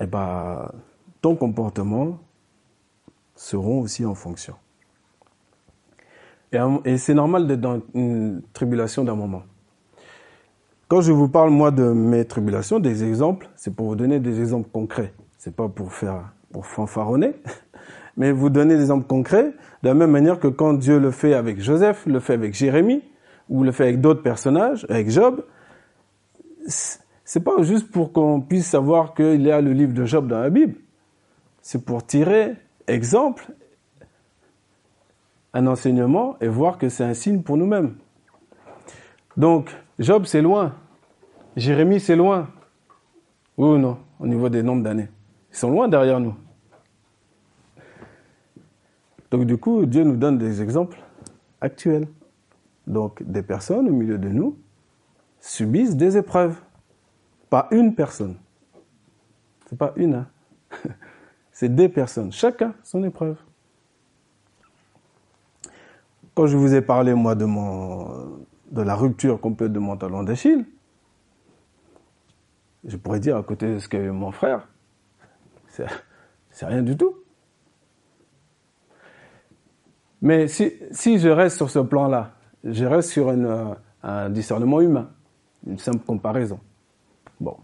eh 0.02 0.06
ben, 0.06 0.69
ton 1.21 1.38
comportement 1.38 2.19
seront 3.36 3.80
aussi 3.80 4.06
en 4.06 4.15
fonction. 4.15 4.56
et 6.84 6.97
c'est 6.97 7.13
normal 7.13 7.47
d'être 7.47 7.62
dans 7.62 7.80
une 7.93 8.41
tribulation 8.52 9.06
d'un 9.06 9.15
moment. 9.15 9.43
Quand 10.94 11.02
je 11.02 11.12
vous 11.12 11.28
parle, 11.28 11.50
moi, 11.50 11.72
de 11.72 11.86
mes 11.92 12.24
tribulations, 12.24 12.80
des 12.80 13.04
exemples, 13.04 13.50
c'est 13.56 13.76
pour 13.76 13.88
vous 13.88 13.96
donner 13.96 14.20
des 14.20 14.42
exemples 14.42 14.70
concrets. 14.72 15.12
C'est 15.40 15.56
pas 15.56 15.68
pour 15.68 15.92
faire, 15.92 16.32
pour 16.52 16.68
fanfaronner, 16.68 17.34
mais 18.16 18.32
vous 18.32 18.52
donner 18.52 18.76
des 18.76 18.82
exemples 18.82 19.08
concrets, 19.08 19.54
de 19.82 19.88
la 19.88 19.96
même 19.96 20.12
manière 20.12 20.40
que 20.40 20.48
quand 20.48 20.76
Dieu 20.76 21.00
le 21.00 21.10
fait 21.10 21.34
avec 21.34 21.60
Joseph, 21.60 22.06
le 22.06 22.20
fait 22.20 22.34
avec 22.34 22.54
Jérémie, 22.54 23.02
ou 23.50 23.64
le 23.64 23.72
fait 23.72 23.86
avec 23.86 24.02
d'autres 24.02 24.22
personnages, 24.22 24.86
avec 24.88 25.10
Job, 25.10 25.44
c'est 26.68 27.44
pas 27.44 27.64
juste 27.64 27.90
pour 27.90 28.14
qu'on 28.14 28.40
puisse 28.40 28.68
savoir 28.68 29.16
qu'il 29.16 29.42
y 29.42 29.50
a 29.50 29.62
le 29.62 29.74
livre 29.74 29.96
de 29.96 30.06
Job 30.06 30.28
dans 30.28 30.42
la 30.42 30.52
Bible. 30.52 30.76
C'est 31.64 31.84
pour 31.84 32.06
tirer 32.06 32.54
exemple, 32.86 33.52
un 35.56 35.66
enseignement 35.66 36.38
et 36.40 36.48
voir 36.48 36.78
que 36.78 36.88
c'est 36.88 37.04
un 37.04 37.16
signe 37.16 37.42
pour 37.42 37.58
nous-mêmes. 37.58 37.96
Donc, 39.38 39.76
Job, 39.98 40.26
c'est 40.26 40.44
loin. 40.44 40.76
Jérémie, 41.56 42.00
c'est 42.00 42.16
loin. 42.16 42.50
Oui 43.58 43.70
ou 43.70 43.78
non, 43.78 44.00
au 44.20 44.28
niveau 44.28 44.50
des 44.50 44.63
nombres 44.63 44.84
d'années. 44.84 45.10
Ils 45.52 45.58
sont 45.58 45.70
loin 45.70 45.88
derrière 45.88 46.20
nous. 46.20 46.36
Donc 49.30 49.46
du 49.46 49.58
coup, 49.58 49.86
Dieu 49.86 50.04
nous 50.04 50.16
donne 50.16 50.38
des 50.38 50.62
exemples 50.62 51.00
actuels. 51.62 52.08
Donc 52.88 53.24
des 53.24 53.44
personnes 53.44 53.88
au 53.88 53.94
milieu 53.94 54.18
de 54.18 54.30
nous 54.30 54.58
subissent 55.39 55.96
des 55.96 56.18
épreuves. 56.18 56.60
Pas 57.50 57.68
une 57.72 57.94
personne. 57.94 58.36
C'est 59.68 59.78
pas 59.78 59.94
une, 59.96 60.16
hein. 60.16 60.28
c'est 61.52 61.74
des 61.74 61.89
personnes. 61.89 62.32
Chacun 62.32 62.74
son 62.84 63.04
épreuve. 63.04 63.38
Quand 66.34 66.48
je 66.48 66.58
vous 66.58 66.74
ai 66.74 66.82
parlé, 66.82 67.13
moi, 67.13 67.36
de, 67.36 67.46
de 67.46 68.82
la 68.82 68.96
rupture 68.96 69.39
complète 69.39 69.72
de 69.72 69.80
mon 69.80 69.96
talon 69.96 70.24
d'Achille, 70.24 70.66
je 72.86 72.98
pourrais 72.98 73.19
dire 73.19 73.38
à 73.38 73.43
côté 73.43 73.74
de 73.74 73.80
ce 73.80 73.88
que 73.88 74.10
mon 74.10 74.32
frère, 74.32 74.67
c'est 75.67 76.65
rien 76.65 76.82
du 76.82 76.98
tout. 76.98 77.15
Mais 80.22 80.48
si, 80.48 81.19
je 81.19 81.30
reste 81.30 81.58
sur 81.58 81.69
ce 81.69 81.80
plan-là, 81.80 82.32
je 82.63 82.86
reste 82.86 83.10
sur 83.10 83.32
une, 83.32 83.76
un 84.04 84.30
discernement 84.30 84.80
humain, 84.80 85.10
une 85.67 85.78
simple 85.78 86.00
comparaison. 86.06 86.60
Bon. 87.41 87.58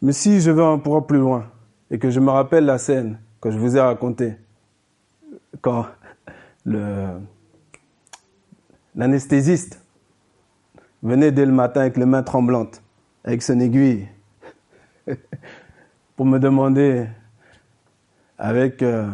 Mais 0.00 0.12
si 0.12 0.40
je 0.40 0.50
vais 0.50 0.64
un 0.64 0.78
peu 0.78 0.98
plus 1.02 1.18
loin 1.18 1.50
et 1.90 1.98
que 1.98 2.08
je 2.10 2.20
me 2.20 2.30
rappelle 2.30 2.64
la 2.64 2.78
scène 2.78 3.18
que 3.40 3.50
je 3.50 3.58
vous 3.58 3.76
ai 3.76 3.80
racontée, 3.80 4.36
quand 5.60 5.86
l'anesthésiste 8.94 9.82
venait 11.02 11.32
dès 11.32 11.44
le 11.44 11.52
matin 11.52 11.82
avec 11.82 11.96
les 11.96 12.06
mains 12.06 12.22
tremblantes 12.22 12.82
avec 13.24 13.42
son 13.42 13.60
aiguille 13.60 14.06
pour 16.16 16.26
me 16.26 16.38
demander 16.38 17.06
avec 18.38 18.82
euh, 18.82 19.08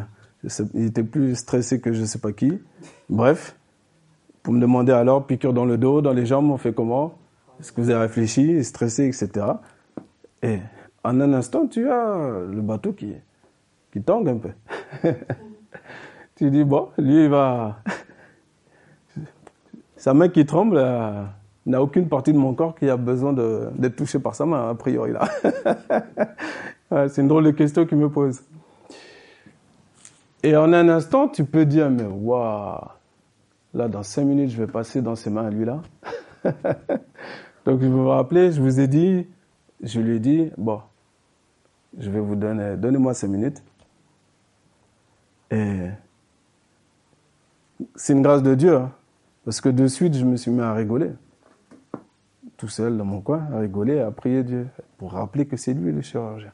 il 0.74 0.86
était 0.86 1.02
plus 1.02 1.34
stressé 1.34 1.80
que 1.80 1.92
je 1.92 2.04
sais 2.04 2.18
pas 2.18 2.32
qui. 2.32 2.58
Bref 3.08 3.56
pour 4.42 4.54
me 4.54 4.60
demander 4.60 4.92
alors 4.92 5.26
piqûre 5.26 5.52
dans 5.52 5.64
le 5.64 5.76
dos 5.76 6.00
dans 6.00 6.12
les 6.12 6.24
jambes 6.24 6.50
on 6.50 6.56
fait 6.56 6.72
comment? 6.72 7.18
Est-ce 7.58 7.72
que 7.72 7.80
vous 7.80 7.90
avez 7.90 8.02
réfléchi 8.02 8.62
stressé 8.62 9.06
etc 9.06 9.46
et 10.42 10.60
en 11.02 11.20
un 11.20 11.32
instant 11.32 11.66
tu 11.66 11.90
as 11.90 12.44
le 12.48 12.60
bateau 12.60 12.92
qui 12.92 13.12
qui 13.92 14.02
tangue 14.02 14.28
un 14.28 14.38
peu. 14.38 14.50
Tu 16.36 16.50
dis 16.50 16.64
bon 16.64 16.90
lui 16.98 17.24
il 17.24 17.28
va 17.28 17.82
sa 19.96 20.14
main 20.14 20.28
qui 20.28 20.46
tremble 20.46 20.76
euh, 20.78 21.24
n'a 21.66 21.82
aucune 21.82 22.08
partie 22.08 22.32
de 22.32 22.38
mon 22.38 22.54
corps 22.54 22.74
qui 22.74 22.88
a 22.88 22.96
besoin 22.96 23.32
d'être 23.32 23.96
touchée 23.96 24.18
par 24.18 24.34
sa 24.34 24.46
main, 24.46 24.70
a 24.70 24.74
priori 24.74 25.12
là. 25.12 25.28
C'est 27.08 27.20
une 27.20 27.28
drôle 27.28 27.44
de 27.44 27.50
question 27.50 27.84
qu'il 27.84 27.98
me 27.98 28.08
pose. 28.08 28.40
Et 30.42 30.56
en 30.56 30.72
un 30.72 30.88
instant, 30.88 31.26
tu 31.28 31.44
peux 31.44 31.64
dire, 31.64 31.90
mais 31.90 32.04
waouh, 32.04 32.78
là 33.74 33.88
dans 33.88 34.04
cinq 34.04 34.24
minutes, 34.24 34.50
je 34.50 34.58
vais 34.58 34.68
passer 34.68 35.02
dans 35.02 35.16
ses 35.16 35.30
mains 35.30 35.46
à 35.46 35.50
lui 35.50 35.64
là. 35.64 35.82
Donc 37.64 37.80
je 37.80 37.88
me 37.88 38.06
rappelais, 38.06 38.52
je 38.52 38.60
vous 38.60 38.78
ai 38.78 38.86
dit, 38.86 39.26
je 39.82 40.00
lui 40.00 40.16
ai 40.16 40.20
dit, 40.20 40.50
bon, 40.56 40.80
je 41.98 42.08
vais 42.10 42.20
vous 42.20 42.36
donner, 42.36 42.76
donnez-moi 42.76 43.12
cinq 43.14 43.28
minutes. 43.28 43.62
Et 45.50 45.88
c'est 47.96 48.12
une 48.12 48.22
grâce 48.22 48.42
de 48.42 48.54
Dieu, 48.54 48.76
hein, 48.76 48.92
parce 49.44 49.60
que 49.60 49.68
de 49.68 49.86
suite, 49.88 50.14
je 50.14 50.24
me 50.24 50.36
suis 50.36 50.50
mis 50.50 50.62
à 50.62 50.72
rigoler. 50.72 51.10
Tout 52.56 52.68
seul 52.68 52.96
dans 52.96 53.04
mon 53.04 53.20
coin, 53.20 53.48
à 53.52 53.58
rigoler, 53.58 54.00
à 54.00 54.10
prier 54.10 54.42
Dieu, 54.42 54.68
pour 54.96 55.12
rappeler 55.12 55.46
que 55.46 55.56
c'est 55.56 55.74
lui 55.74 55.92
le 55.92 56.00
chirurgien. 56.00 56.52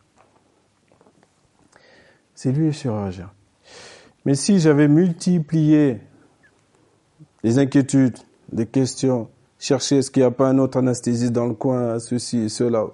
C'est 2.34 2.50
lui 2.50 2.66
le 2.66 2.72
chirurgien. 2.72 3.30
Mais 4.24 4.34
si 4.34 4.58
j'avais 4.58 4.88
multiplié 4.88 6.00
les 7.42 7.58
inquiétudes, 7.58 8.18
les 8.52 8.66
questions, 8.66 9.28
chercher 9.58 9.98
est-ce 9.98 10.10
qu'il 10.10 10.22
n'y 10.22 10.26
a 10.26 10.32
pas 10.32 10.48
un 10.48 10.58
autre 10.58 10.78
anesthésiste 10.78 11.32
dans 11.32 11.46
le 11.46 11.54
coin, 11.54 11.98
ceci 11.98 12.38
et 12.38 12.48
cela. 12.48 12.86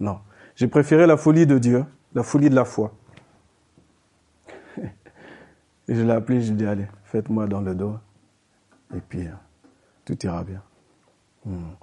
Non. 0.00 0.18
J'ai 0.56 0.68
préféré 0.68 1.06
la 1.06 1.16
folie 1.16 1.46
de 1.46 1.58
Dieu, 1.58 1.84
la 2.14 2.22
folie 2.22 2.50
de 2.50 2.54
la 2.54 2.64
foi. 2.64 2.92
Et 5.88 5.94
je 5.94 6.02
l'ai 6.02 6.12
appelé, 6.12 6.40
je 6.40 6.52
lui 6.52 6.54
ai 6.54 6.56
dit, 6.56 6.66
allez, 6.66 6.86
faites-moi 7.04 7.46
dans 7.46 7.60
le 7.60 7.74
dos. 7.74 7.96
Et 8.94 9.00
puis, 9.00 9.26
hein, 9.26 9.38
tout 10.04 10.16
ira 10.24 10.44
bien. 10.44 10.62
Hmm. 11.44 11.74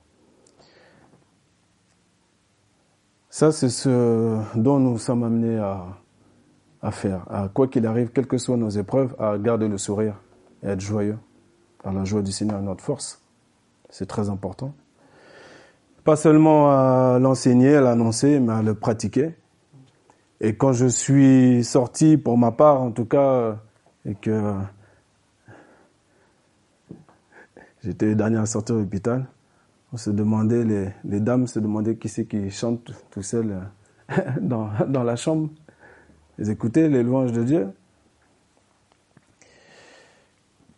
Ça, 3.29 3.51
c'est 3.51 3.69
ce 3.69 4.37
dont 4.55 4.77
nous 4.77 4.97
sommes 4.97 5.23
amenés 5.23 5.57
à, 5.57 6.91
faire. 6.91 7.25
À 7.31 7.47
quoi 7.47 7.67
qu'il 7.67 7.85
arrive, 7.85 8.09
quelles 8.09 8.27
que 8.27 8.37
soient 8.37 8.57
nos 8.57 8.69
épreuves, 8.69 9.15
à 9.19 9.37
garder 9.37 9.67
le 9.67 9.77
sourire 9.77 10.15
et 10.63 10.67
être 10.67 10.81
joyeux. 10.81 11.17
Par 11.81 11.93
la 11.93 12.03
joie 12.03 12.21
du 12.21 12.31
Seigneur 12.31 12.61
notre 12.61 12.83
force. 12.83 13.21
C'est 13.89 14.05
très 14.05 14.29
important. 14.29 14.73
Pas 16.03 16.15
seulement 16.15 16.71
à 16.71 17.19
l'enseigner, 17.19 17.75
à 17.75 17.81
l'annoncer, 17.81 18.39
mais 18.39 18.53
à 18.53 18.61
le 18.61 18.73
pratiquer. 18.73 19.33
Et 20.41 20.55
quand 20.55 20.73
je 20.73 20.87
suis 20.87 21.63
sorti, 21.63 22.17
pour 22.17 22.37
ma 22.37 22.51
part 22.51 22.81
en 22.81 22.91
tout 22.91 23.05
cas, 23.05 23.57
et 24.05 24.15
que 24.15 24.53
j'étais 27.83 28.07
le 28.07 28.15
dernier 28.15 28.37
à 28.37 28.45
sortir 28.45 28.75
de 28.75 28.81
l'hôpital, 28.81 29.27
on 29.93 29.97
se 29.97 30.09
demandait, 30.09 30.63
les, 30.63 30.89
les, 31.03 31.19
dames 31.19 31.47
se 31.47 31.59
demandaient 31.59 31.97
qui 31.97 32.07
c'est 32.09 32.25
qui 32.25 32.49
chante 32.49 32.91
tout 33.11 33.21
seul 33.21 33.69
dans, 34.41 34.69
dans 34.87 35.03
la 35.03 35.15
chambre. 35.15 35.49
Ils 36.39 36.57
les 36.75 37.03
louanges 37.03 37.33
de 37.33 37.43
Dieu. 37.43 37.69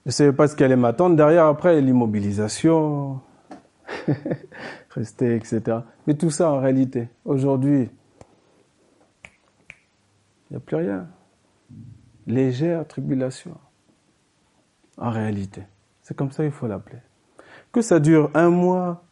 Je 0.05 0.09
ne 0.09 0.11
savais 0.11 0.33
pas 0.33 0.47
ce 0.47 0.55
qui 0.55 0.63
allait 0.63 0.75
m'attendre 0.75 1.15
derrière 1.15 1.45
après, 1.45 1.79
l'immobilisation, 1.79 3.21
rester, 4.89 5.35
etc. 5.35 5.61
Mais 6.05 6.15
tout 6.15 6.29
ça 6.29 6.51
en 6.51 6.59
réalité, 6.59 7.07
aujourd'hui, 7.23 7.89
il 10.49 10.51
n'y 10.51 10.57
a 10.57 10.59
plus 10.59 10.75
rien. 10.75 11.07
Légère 12.27 12.85
tribulation. 12.85 13.57
En 14.97 15.09
réalité. 15.09 15.63
C'est 16.01 16.15
comme 16.15 16.31
ça 16.31 16.43
qu'il 16.43 16.51
faut 16.51 16.67
l'appeler. 16.67 16.99
Que 17.73 17.81
ça 17.81 17.99
dure 17.99 18.29
un 18.35 18.51
mois 18.51 19.03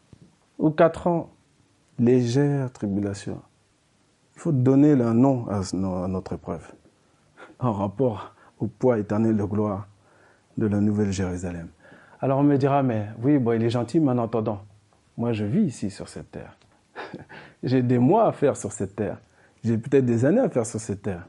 ou 0.60 0.70
quatre 0.70 1.08
ans, 1.08 1.32
légère 1.98 2.72
tribulation. 2.72 3.42
Il 4.36 4.40
faut 4.40 4.52
donner 4.52 4.92
un 4.92 5.16
nom 5.16 5.48
à 5.50 5.62
notre 6.08 6.34
épreuve 6.34 6.72
en 7.60 7.74
rapport 7.74 8.36
au 8.60 8.68
poids 8.68 9.00
éternel 9.00 9.36
de 9.36 9.44
gloire 9.44 9.88
de 10.58 10.68
la 10.68 10.80
Nouvelle 10.80 11.12
Jérusalem. 11.12 11.70
Alors 12.20 12.38
on 12.38 12.44
me 12.44 12.56
dira, 12.58 12.84
mais 12.84 13.08
oui, 13.24 13.40
bon, 13.40 13.54
il 13.54 13.64
est 13.64 13.72
gentil, 13.72 14.00
mais 14.00 14.12
en 14.12 14.20
entendant, 14.20 14.62
moi 15.18 15.34
je 15.34 15.44
vis 15.44 15.64
ici 15.64 15.90
sur 15.90 16.08
cette 16.08 16.30
terre. 16.30 16.56
J'ai 17.64 17.82
des 17.82 17.98
mois 17.98 18.28
à 18.28 18.32
faire 18.32 18.56
sur 18.56 18.72
cette 18.72 18.96
terre. 18.96 19.18
J'ai 19.64 19.80
peut-être 19.80 20.06
des 20.06 20.24
années 20.24 20.40
à 20.40 20.50
faire 20.50 20.68
sur 20.68 20.80
cette 20.80 21.02
terre. 21.02 21.28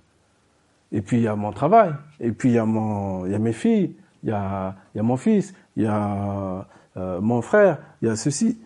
Et 0.90 1.00
puis 1.00 1.16
il 1.16 1.22
y 1.22 1.28
a 1.28 1.34
mon 1.34 1.52
travail, 1.52 1.94
et 2.20 2.30
puis 2.32 2.50
il 2.50 2.56
y 2.56 2.58
a, 2.58 2.66
mon, 2.66 3.24
il 3.24 3.32
y 3.32 3.34
a 3.34 3.38
mes 3.38 3.54
filles, 3.54 3.96
il 4.22 4.28
y 4.28 4.32
a, 4.32 4.76
il 4.94 4.98
y 4.98 5.00
a 5.00 5.02
mon 5.02 5.16
fils, 5.16 5.54
il 5.76 5.84
y 5.84 5.86
a 5.86 6.66
euh, 6.96 7.20
mon 7.20 7.42
frère, 7.42 7.78
il 8.00 8.08
y 8.08 8.10
a 8.10 8.16
ceci. 8.16 8.58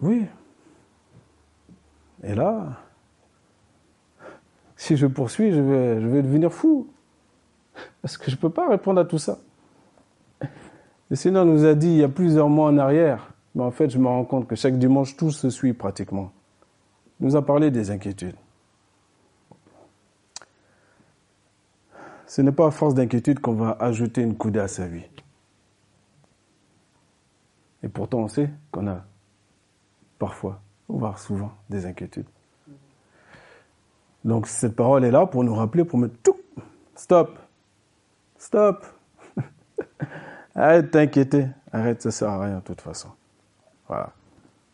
Oui. 0.00 0.26
Et 2.22 2.34
là, 2.34 2.78
si 4.76 4.96
je 4.96 5.06
poursuis, 5.06 5.52
je 5.52 5.60
vais, 5.60 6.00
je 6.00 6.06
vais 6.06 6.22
devenir 6.22 6.52
fou. 6.52 6.88
Parce 8.00 8.16
que 8.16 8.30
je 8.30 8.36
ne 8.36 8.40
peux 8.40 8.50
pas 8.50 8.68
répondre 8.68 9.00
à 9.00 9.04
tout 9.04 9.18
ça. 9.18 9.38
Le 11.10 11.16
Seigneur 11.16 11.44
nous 11.44 11.64
a 11.64 11.74
dit 11.74 11.88
il 11.88 11.98
y 11.98 12.04
a 12.04 12.08
plusieurs 12.08 12.48
mois 12.48 12.68
en 12.68 12.78
arrière, 12.78 13.32
mais 13.54 13.62
en 13.62 13.70
fait, 13.70 13.90
je 13.90 13.98
me 13.98 14.06
rends 14.06 14.24
compte 14.24 14.48
que 14.48 14.56
chaque 14.56 14.78
dimanche, 14.78 15.16
tout 15.16 15.30
se 15.30 15.50
suit 15.50 15.72
pratiquement. 15.72 16.32
Il 17.20 17.26
nous 17.26 17.36
a 17.36 17.44
parlé 17.44 17.70
des 17.70 17.90
inquiétudes. 17.90 18.36
Ce 22.26 22.40
n'est 22.40 22.52
pas 22.52 22.68
à 22.68 22.70
force 22.70 22.94
d'inquiétude 22.94 23.40
qu'on 23.40 23.52
va 23.52 23.76
ajouter 23.78 24.22
une 24.22 24.36
coudée 24.36 24.60
à 24.60 24.68
sa 24.68 24.86
vie. 24.86 25.04
Et 27.82 27.88
pourtant, 27.88 28.18
on 28.18 28.28
sait 28.28 28.50
qu'on 28.70 28.86
a 28.88 29.04
parfois, 30.18 30.60
voire 30.88 31.18
souvent, 31.18 31.52
des 31.68 31.86
inquiétudes. 31.86 32.26
Donc 34.24 34.46
cette 34.46 34.76
parole 34.76 35.04
est 35.04 35.10
là 35.10 35.26
pour 35.26 35.42
nous 35.42 35.54
rappeler, 35.54 35.84
pour 35.84 35.98
mettre 35.98 36.14
tout, 36.22 36.36
stop, 36.94 37.38
stop, 38.38 38.86
Arrête 40.54 40.86
de 40.86 40.90
t'inquiéter. 40.90 41.46
Arrête, 41.72 42.02
ça 42.02 42.10
sert 42.10 42.28
à 42.28 42.44
rien 42.44 42.56
de 42.56 42.62
toute 42.62 42.80
façon. 42.80 43.08
Voilà. 43.88 44.10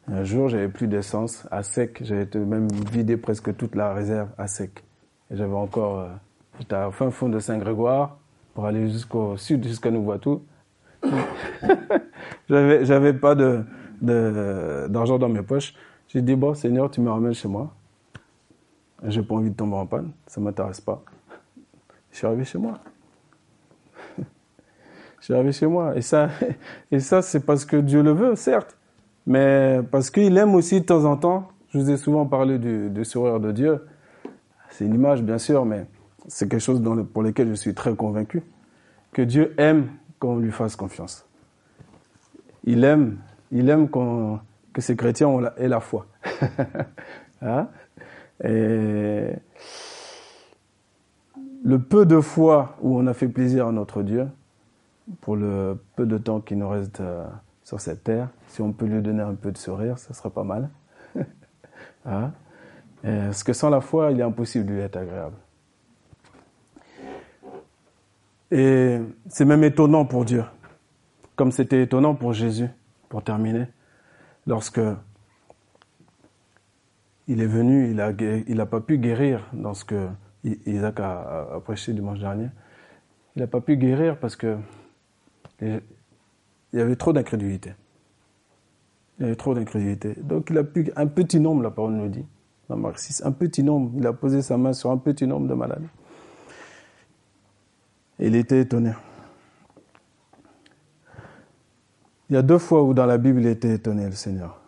Un 0.08 0.24
jour, 0.24 0.48
j'avais 0.48 0.68
plus 0.68 0.88
d'essence 0.88 1.46
à 1.50 1.62
sec. 1.62 2.00
J'avais 2.02 2.26
même 2.34 2.68
vidé 2.90 3.16
presque 3.16 3.56
toute 3.56 3.74
la 3.74 3.92
réserve 3.92 4.28
à 4.38 4.48
sec. 4.48 4.82
J'avais 5.30 5.54
encore, 5.54 6.00
euh, 6.00 6.08
j'étais 6.58 6.82
au 6.82 6.90
fin 6.90 7.10
fond 7.10 7.28
de 7.28 7.38
Saint-Grégoire 7.38 8.16
pour 8.54 8.66
aller 8.66 8.88
jusqu'au 8.88 9.36
sud, 9.36 9.64
jusqu'à 9.64 9.90
Nouveautou. 9.90 10.42
j'avais, 12.48 12.84
j'avais 12.84 13.12
pas 13.12 13.34
de, 13.34 13.64
d'argent 14.88 15.18
dans 15.18 15.28
mes 15.28 15.42
poches. 15.42 15.74
J'ai 16.08 16.22
dit, 16.22 16.34
bon, 16.34 16.54
Seigneur, 16.54 16.90
tu 16.90 17.00
me 17.00 17.10
ramènes 17.10 17.34
chez 17.34 17.48
moi. 17.48 17.74
J'ai 19.04 19.22
pas 19.22 19.34
envie 19.34 19.50
de 19.50 19.54
tomber 19.56 19.76
en 19.76 19.86
panne. 19.86 20.10
Ça 20.26 20.40
m'intéresse 20.40 20.80
pas. 20.80 21.02
Je 22.10 22.16
suis 22.16 22.26
arrivé 22.26 22.44
chez 22.44 22.58
moi. 22.58 22.80
J'arrive 25.28 25.52
chez 25.52 25.66
moi. 25.66 25.96
Et 25.96 26.02
ça, 26.02 26.30
et 26.90 27.00
ça 27.00 27.22
c'est 27.22 27.40
parce 27.40 27.64
que 27.64 27.76
Dieu 27.76 28.02
le 28.02 28.12
veut, 28.12 28.34
certes. 28.34 28.76
Mais 29.26 29.80
parce 29.90 30.10
qu'il 30.10 30.36
aime 30.38 30.54
aussi 30.54 30.80
de 30.80 30.86
temps 30.86 31.04
en 31.04 31.16
temps. 31.16 31.48
Je 31.68 31.78
vous 31.78 31.90
ai 31.90 31.98
souvent 31.98 32.24
parlé 32.24 32.58
du, 32.58 33.04
sourire 33.04 33.40
de 33.40 33.52
Dieu. 33.52 33.86
C'est 34.70 34.86
une 34.86 34.94
image, 34.94 35.22
bien 35.22 35.36
sûr, 35.36 35.66
mais 35.66 35.84
c'est 36.26 36.48
quelque 36.48 36.62
chose 36.62 36.82
pour 37.12 37.22
lequel 37.22 37.50
je 37.50 37.54
suis 37.54 37.74
très 37.74 37.94
convaincu. 37.94 38.42
Que 39.12 39.20
Dieu 39.20 39.54
aime 39.58 39.88
qu'on 40.18 40.38
lui 40.38 40.50
fasse 40.50 40.76
confiance. 40.76 41.26
Il 42.64 42.84
aime, 42.84 43.18
il 43.50 43.68
aime 43.68 43.88
que 43.88 44.80
ces 44.80 44.96
chrétiens 44.96 45.30
aient 45.56 45.68
la 45.68 45.80
foi. 45.80 46.06
hein? 47.42 47.68
Et 48.44 49.32
le 51.64 51.78
peu 51.78 52.06
de 52.06 52.20
fois 52.20 52.76
où 52.80 52.98
on 52.98 53.06
a 53.06 53.14
fait 53.14 53.28
plaisir 53.28 53.66
à 53.66 53.72
notre 53.72 54.02
Dieu, 54.02 54.28
pour 55.20 55.36
le 55.36 55.78
peu 55.96 56.06
de 56.06 56.18
temps 56.18 56.40
qui 56.40 56.54
nous 56.54 56.68
reste 56.68 57.00
euh, 57.00 57.24
sur 57.64 57.80
cette 57.80 58.04
terre, 58.04 58.28
si 58.48 58.60
on 58.60 58.72
peut 58.72 58.86
lui 58.86 59.00
donner 59.02 59.22
un 59.22 59.34
peu 59.34 59.50
de 59.50 59.58
sourire, 59.58 59.98
ce 59.98 60.12
serait 60.12 60.30
pas 60.30 60.44
mal. 60.44 60.68
hein? 62.04 62.32
Parce 63.02 63.44
que 63.44 63.52
sans 63.52 63.70
la 63.70 63.80
foi, 63.80 64.10
il 64.10 64.20
est 64.20 64.24
impossible 64.24 64.66
de 64.66 64.72
lui 64.72 64.80
être 64.80 64.96
agréable. 64.96 65.36
Et 68.50 68.98
c'est 69.28 69.44
même 69.44 69.64
étonnant 69.64 70.04
pour 70.04 70.24
Dieu, 70.24 70.44
comme 71.36 71.52
c'était 71.52 71.82
étonnant 71.82 72.14
pour 72.14 72.32
Jésus, 72.32 72.68
pour 73.08 73.22
terminer, 73.22 73.66
lorsque 74.46 74.80
il 77.26 77.42
est 77.42 77.46
venu, 77.46 77.90
il 77.90 78.56
n'a 78.56 78.66
pas 78.66 78.80
pu 78.80 78.98
guérir 78.98 79.46
dans 79.52 79.74
ce 79.74 79.84
que 79.84 80.08
Isaac 80.44 81.00
a, 81.00 81.48
a 81.56 81.60
prêché 81.60 81.92
dimanche 81.92 82.20
dernier. 82.20 82.48
Il 83.36 83.42
n'a 83.42 83.48
pas 83.48 83.60
pu 83.60 83.76
guérir 83.76 84.18
parce 84.18 84.34
que 84.34 84.56
il 85.60 85.80
y 86.72 86.80
avait 86.80 86.96
trop 86.96 87.12
d'incrédulité. 87.12 87.74
Il 89.18 89.24
y 89.24 89.26
avait 89.26 89.36
trop 89.36 89.54
d'incrédulité. 89.54 90.14
Donc 90.22 90.48
il 90.50 90.58
a 90.58 90.64
pu, 90.64 90.90
un 90.96 91.06
petit 91.06 91.40
nombre, 91.40 91.62
la 91.62 91.70
parole 91.70 91.92
nous 91.92 92.08
dit, 92.08 92.24
dans 92.68 92.76
Marc 92.76 92.98
6, 92.98 93.22
un 93.24 93.32
petit 93.32 93.62
nombre, 93.62 93.92
il 93.96 94.06
a 94.06 94.12
posé 94.12 94.42
sa 94.42 94.56
main 94.56 94.72
sur 94.72 94.90
un 94.90 94.98
petit 94.98 95.26
nombre 95.26 95.48
de 95.48 95.54
malades. 95.54 95.86
Il 98.18 98.34
était 98.34 98.60
étonné. 98.60 98.92
Il 102.30 102.34
y 102.34 102.36
a 102.36 102.42
deux 102.42 102.58
fois 102.58 102.82
où 102.82 102.92
dans 102.92 103.06
la 103.06 103.16
Bible 103.16 103.40
il 103.40 103.46
était 103.46 103.74
étonné, 103.74 104.04
le 104.04 104.12
Seigneur. 104.12 104.60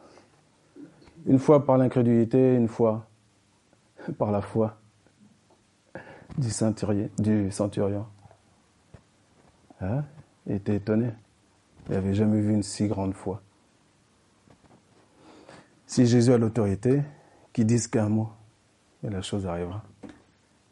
Une 1.26 1.38
fois 1.38 1.66
par 1.66 1.76
l'incrédulité, 1.76 2.54
une 2.54 2.68
fois 2.68 3.06
par 4.18 4.30
la 4.30 4.40
foi 4.40 4.78
du 6.38 6.50
centurion. 6.50 8.06
Hein? 9.80 10.04
était 10.46 10.76
étonné. 10.76 11.10
Il 11.88 11.94
n'avait 11.94 12.14
jamais 12.14 12.40
vu 12.40 12.52
une 12.52 12.62
si 12.62 12.86
grande 12.86 13.14
foi. 13.14 13.42
Si 15.86 16.06
Jésus 16.06 16.32
a 16.32 16.38
l'autorité, 16.38 17.02
qu'il 17.52 17.66
dise 17.66 17.88
qu'un 17.88 18.08
mot, 18.08 18.30
et 19.02 19.10
la 19.10 19.22
chose 19.22 19.46
arrivera. 19.46 19.82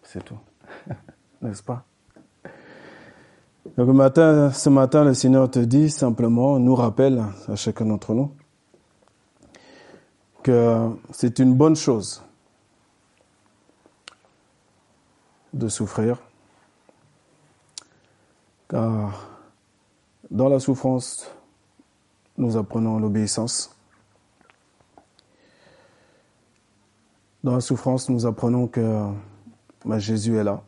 C'est 0.03 0.25
tout. 0.25 0.39
N'est-ce 1.43 1.63
pas? 1.63 1.85
Donc 3.79 3.91
matin, 3.91 4.51
ce 4.51 4.69
matin, 4.71 5.05
le 5.05 5.15
Seigneur 5.15 5.49
te 5.49 5.61
dit 5.61 5.89
simplement, 5.89 6.59
nous 6.59 6.75
rappelle 6.75 7.23
à 7.47 7.55
chacun 7.55 7.87
d'entre 7.87 8.13
nous, 8.13 8.33
que 10.43 10.91
c'est 11.13 11.39
une 11.39 11.55
bonne 11.55 11.77
chose 11.77 12.21
de 15.53 15.69
souffrir, 15.69 16.21
car 18.69 19.29
dans 20.29 20.49
la 20.49 20.59
souffrance, 20.59 21.31
nous 22.37 22.57
apprenons 22.57 22.99
l'obéissance. 22.99 23.77
Dans 27.45 27.53
la 27.55 27.61
souffrance, 27.61 28.09
nous 28.09 28.27
apprenons 28.27 28.67
que 28.67 29.05
bah, 29.85 30.01
Jésus 30.01 30.37
est 30.37 30.43
là 30.43 30.65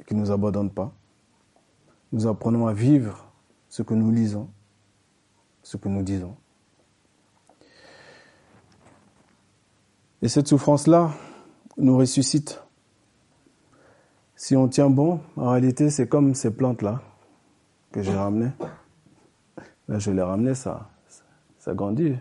et 0.00 0.04
qu'il 0.04 0.16
ne 0.16 0.22
nous 0.22 0.30
abandonne 0.30 0.70
pas. 0.70 0.94
Nous 2.12 2.26
apprenons 2.26 2.66
à 2.66 2.74
vivre 2.74 3.26
ce 3.68 3.82
que 3.82 3.94
nous 3.94 4.10
lisons, 4.10 4.48
ce 5.62 5.76
que 5.76 5.88
nous 5.88 6.02
disons. 6.02 6.36
Et 10.20 10.28
cette 10.28 10.46
souffrance-là 10.46 11.10
nous 11.78 11.96
ressuscite. 11.96 12.62
Si 14.36 14.56
on 14.56 14.68
tient 14.68 14.90
bon, 14.90 15.20
en 15.36 15.50
réalité, 15.50 15.90
c'est 15.90 16.08
comme 16.08 16.34
ces 16.34 16.54
plantes-là 16.54 17.00
que 17.90 18.02
j'ai 18.02 18.14
ramenées. 18.14 18.52
Là, 19.88 19.98
je 19.98 20.10
les 20.10 20.22
ramenées, 20.22 20.54
ça, 20.54 20.90
ça 21.58 21.74
grandit. 21.74 22.16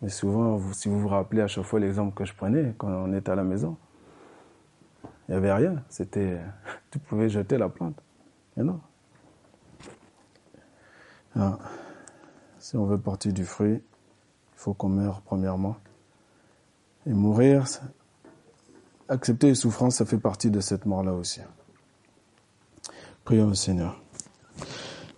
Mais 0.00 0.08
souvent, 0.08 0.58
si 0.72 0.88
vous 0.88 0.98
vous 0.98 1.08
rappelez 1.08 1.42
à 1.42 1.46
chaque 1.46 1.64
fois 1.64 1.80
l'exemple 1.80 2.14
que 2.14 2.24
je 2.24 2.34
prenais 2.34 2.74
quand 2.78 2.88
on 2.88 3.12
était 3.12 3.30
à 3.30 3.34
la 3.34 3.44
maison, 3.44 3.76
il 5.30 5.34
n'y 5.34 5.36
avait 5.36 5.52
rien. 5.52 5.76
C'était, 5.88 6.40
tu 6.90 6.98
pouvais 6.98 7.28
jeter 7.28 7.56
la 7.56 7.68
plante. 7.68 7.94
Mais 8.56 8.64
non. 8.64 8.80
Alors, 11.36 11.60
si 12.58 12.76
on 12.76 12.84
veut 12.84 12.98
porter 12.98 13.30
du 13.30 13.44
fruit, 13.44 13.74
il 13.74 14.56
faut 14.56 14.74
qu'on 14.74 14.88
meure 14.88 15.20
premièrement. 15.22 15.76
Et 17.06 17.12
mourir, 17.12 17.64
accepter 19.08 19.46
les 19.46 19.54
souffrances, 19.54 19.96
ça 19.96 20.04
fait 20.04 20.18
partie 20.18 20.50
de 20.50 20.58
cette 20.58 20.84
mort-là 20.84 21.12
aussi. 21.12 21.40
Prions 23.24 23.46
au 23.46 23.54
Seigneur. 23.54 24.02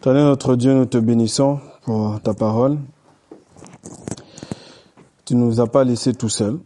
Tenez 0.03 0.23
notre 0.23 0.57
Dieu, 0.57 0.75
nous 0.75 0.85
te 0.85 0.99
bénissons 0.99 1.59
pour 1.85 2.21
ta 2.21 2.35
parole. 2.35 2.79
Tu 5.25 5.35
ne 5.37 5.41
nous 5.41 5.59
as 5.59 5.67
pas 5.67 5.85
laissés 5.85 6.13
tout 6.13 6.29
seuls. 6.29 6.61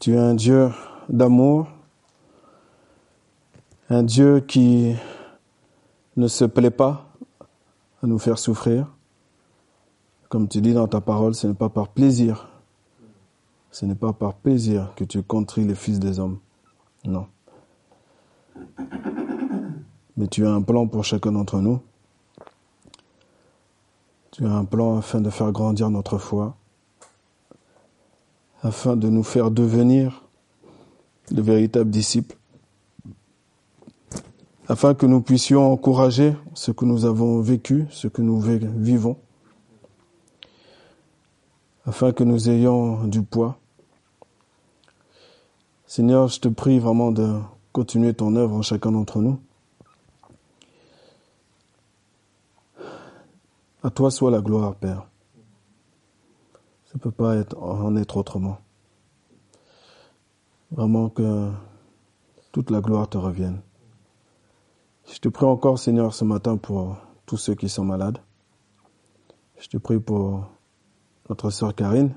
Tu 0.00 0.14
es 0.14 0.18
un 0.18 0.34
Dieu 0.34 0.70
d'amour, 1.10 1.68
un 3.90 4.02
Dieu 4.02 4.40
qui 4.40 4.94
ne 6.16 6.26
se 6.26 6.46
plaît 6.46 6.70
pas 6.70 7.06
à 8.02 8.06
nous 8.06 8.18
faire 8.18 8.38
souffrir. 8.38 8.86
Comme 10.30 10.48
tu 10.48 10.62
dis 10.62 10.72
dans 10.72 10.88
ta 10.88 11.02
parole, 11.02 11.34
ce 11.34 11.46
n'est 11.46 11.54
pas 11.54 11.68
par 11.68 11.88
plaisir. 11.88 12.48
Ce 13.70 13.84
n'est 13.84 13.94
pas 13.94 14.14
par 14.14 14.32
plaisir 14.32 14.94
que 14.96 15.04
tu 15.04 15.22
contris 15.22 15.66
les 15.66 15.74
fils 15.74 15.98
des 15.98 16.18
hommes. 16.18 16.38
Non. 17.04 17.26
Mais 20.16 20.28
tu 20.28 20.46
as 20.46 20.50
un 20.50 20.62
plan 20.62 20.86
pour 20.86 21.04
chacun 21.04 21.32
d'entre 21.32 21.60
nous. 21.60 21.78
Tu 24.30 24.46
as 24.46 24.52
un 24.52 24.64
plan 24.64 24.96
afin 24.96 25.20
de 25.20 25.28
faire 25.28 25.52
grandir 25.52 25.90
notre 25.90 26.16
foi, 26.16 26.56
afin 28.62 28.96
de 28.96 29.08
nous 29.08 29.22
faire 29.22 29.50
devenir 29.50 30.24
de 31.30 31.42
véritables 31.42 31.90
disciples, 31.90 32.36
afin 34.68 34.94
que 34.94 35.06
nous 35.06 35.20
puissions 35.20 35.72
encourager 35.72 36.34
ce 36.54 36.70
que 36.70 36.84
nous 36.84 37.04
avons 37.04 37.40
vécu, 37.40 37.86
ce 37.90 38.08
que 38.08 38.22
nous 38.22 38.40
vivons, 38.40 39.16
afin 41.86 42.12
que 42.12 42.24
nous 42.24 42.50
ayons 42.50 43.04
du 43.04 43.22
poids. 43.22 43.58
Seigneur, 45.86 46.28
je 46.28 46.40
te 46.40 46.48
prie 46.48 46.78
vraiment 46.78 47.10
de 47.10 47.40
continuer 47.72 48.14
ton 48.14 48.36
œuvre 48.36 48.54
en 48.54 48.62
chacun 48.62 48.92
d'entre 48.92 49.20
nous. 49.20 49.40
À 53.82 53.90
toi 53.90 54.10
soit 54.10 54.30
la 54.30 54.40
gloire, 54.40 54.74
Père. 54.76 55.09
Ça 56.90 56.96
ne 56.96 57.00
peut 57.02 57.12
pas 57.12 57.36
être, 57.36 57.56
en 57.62 57.94
être 57.94 58.16
autrement. 58.16 58.58
Vraiment 60.72 61.08
que 61.08 61.48
toute 62.50 62.68
la 62.68 62.80
gloire 62.80 63.08
te 63.08 63.16
revienne. 63.16 63.60
Je 65.06 65.20
te 65.20 65.28
prie 65.28 65.46
encore, 65.46 65.78
Seigneur, 65.78 66.12
ce 66.12 66.24
matin 66.24 66.56
pour 66.56 66.96
tous 67.26 67.36
ceux 67.36 67.54
qui 67.54 67.68
sont 67.68 67.84
malades. 67.84 68.18
Je 69.60 69.68
te 69.68 69.76
prie 69.76 70.00
pour 70.00 70.48
notre 71.28 71.50
sœur 71.50 71.76
Karine. 71.76 72.12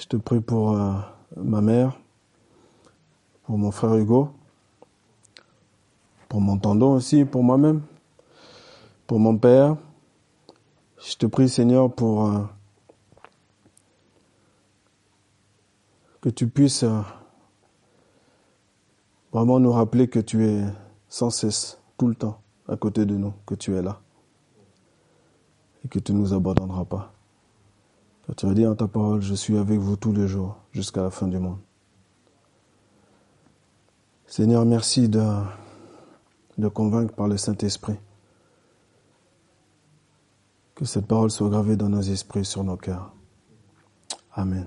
Je 0.00 0.06
te 0.06 0.16
prie 0.16 0.40
pour 0.40 0.76
euh, 0.76 0.92
ma 1.36 1.60
mère, 1.60 1.98
pour 3.46 3.58
mon 3.58 3.72
frère 3.72 3.96
Hugo, 3.96 4.30
pour 6.28 6.40
mon 6.40 6.56
tendon 6.56 6.94
aussi, 6.94 7.24
pour 7.24 7.42
moi-même, 7.42 7.82
pour 9.08 9.18
mon 9.18 9.36
père. 9.36 9.76
Je 11.04 11.16
te 11.16 11.26
prie, 11.26 11.48
Seigneur, 11.48 11.92
pour 11.92 12.26
euh, 12.26 12.44
que 16.20 16.28
tu 16.28 16.48
puisses 16.48 16.82
euh, 16.82 17.00
vraiment 19.32 19.60
nous 19.60 19.72
rappeler 19.72 20.08
que 20.08 20.20
tu 20.20 20.46
es 20.46 20.64
sans 21.08 21.30
cesse, 21.30 21.78
tout 21.96 22.08
le 22.08 22.14
temps, 22.14 22.40
à 22.68 22.76
côté 22.76 23.06
de 23.06 23.16
nous, 23.16 23.32
que 23.46 23.54
tu 23.54 23.74
es 23.76 23.82
là 23.82 24.00
et 25.84 25.88
que 25.88 25.98
tu 25.98 26.12
ne 26.12 26.18
nous 26.18 26.34
abandonneras 26.34 26.84
pas. 26.84 27.12
tu 28.36 28.46
as 28.46 28.54
dit 28.54 28.66
en 28.66 28.74
ta 28.74 28.86
parole, 28.86 29.22
je 29.22 29.34
suis 29.34 29.56
avec 29.56 29.78
vous 29.78 29.96
tous 29.96 30.12
les 30.12 30.28
jours 30.28 30.56
jusqu'à 30.72 31.02
la 31.02 31.10
fin 31.10 31.26
du 31.26 31.38
monde. 31.38 31.58
Seigneur, 34.26 34.64
merci 34.64 35.08
de, 35.08 35.24
de 36.58 36.68
convaincre 36.68 37.14
par 37.14 37.28
le 37.28 37.36
Saint-Esprit 37.36 37.96
que 40.74 40.84
cette 40.84 41.06
parole 41.06 41.30
soit 41.30 41.50
gravée 41.50 41.76
dans 41.76 41.90
nos 41.90 42.00
esprits, 42.00 42.44
sur 42.44 42.64
nos 42.64 42.76
cœurs. 42.76 43.12
Amen. 44.32 44.66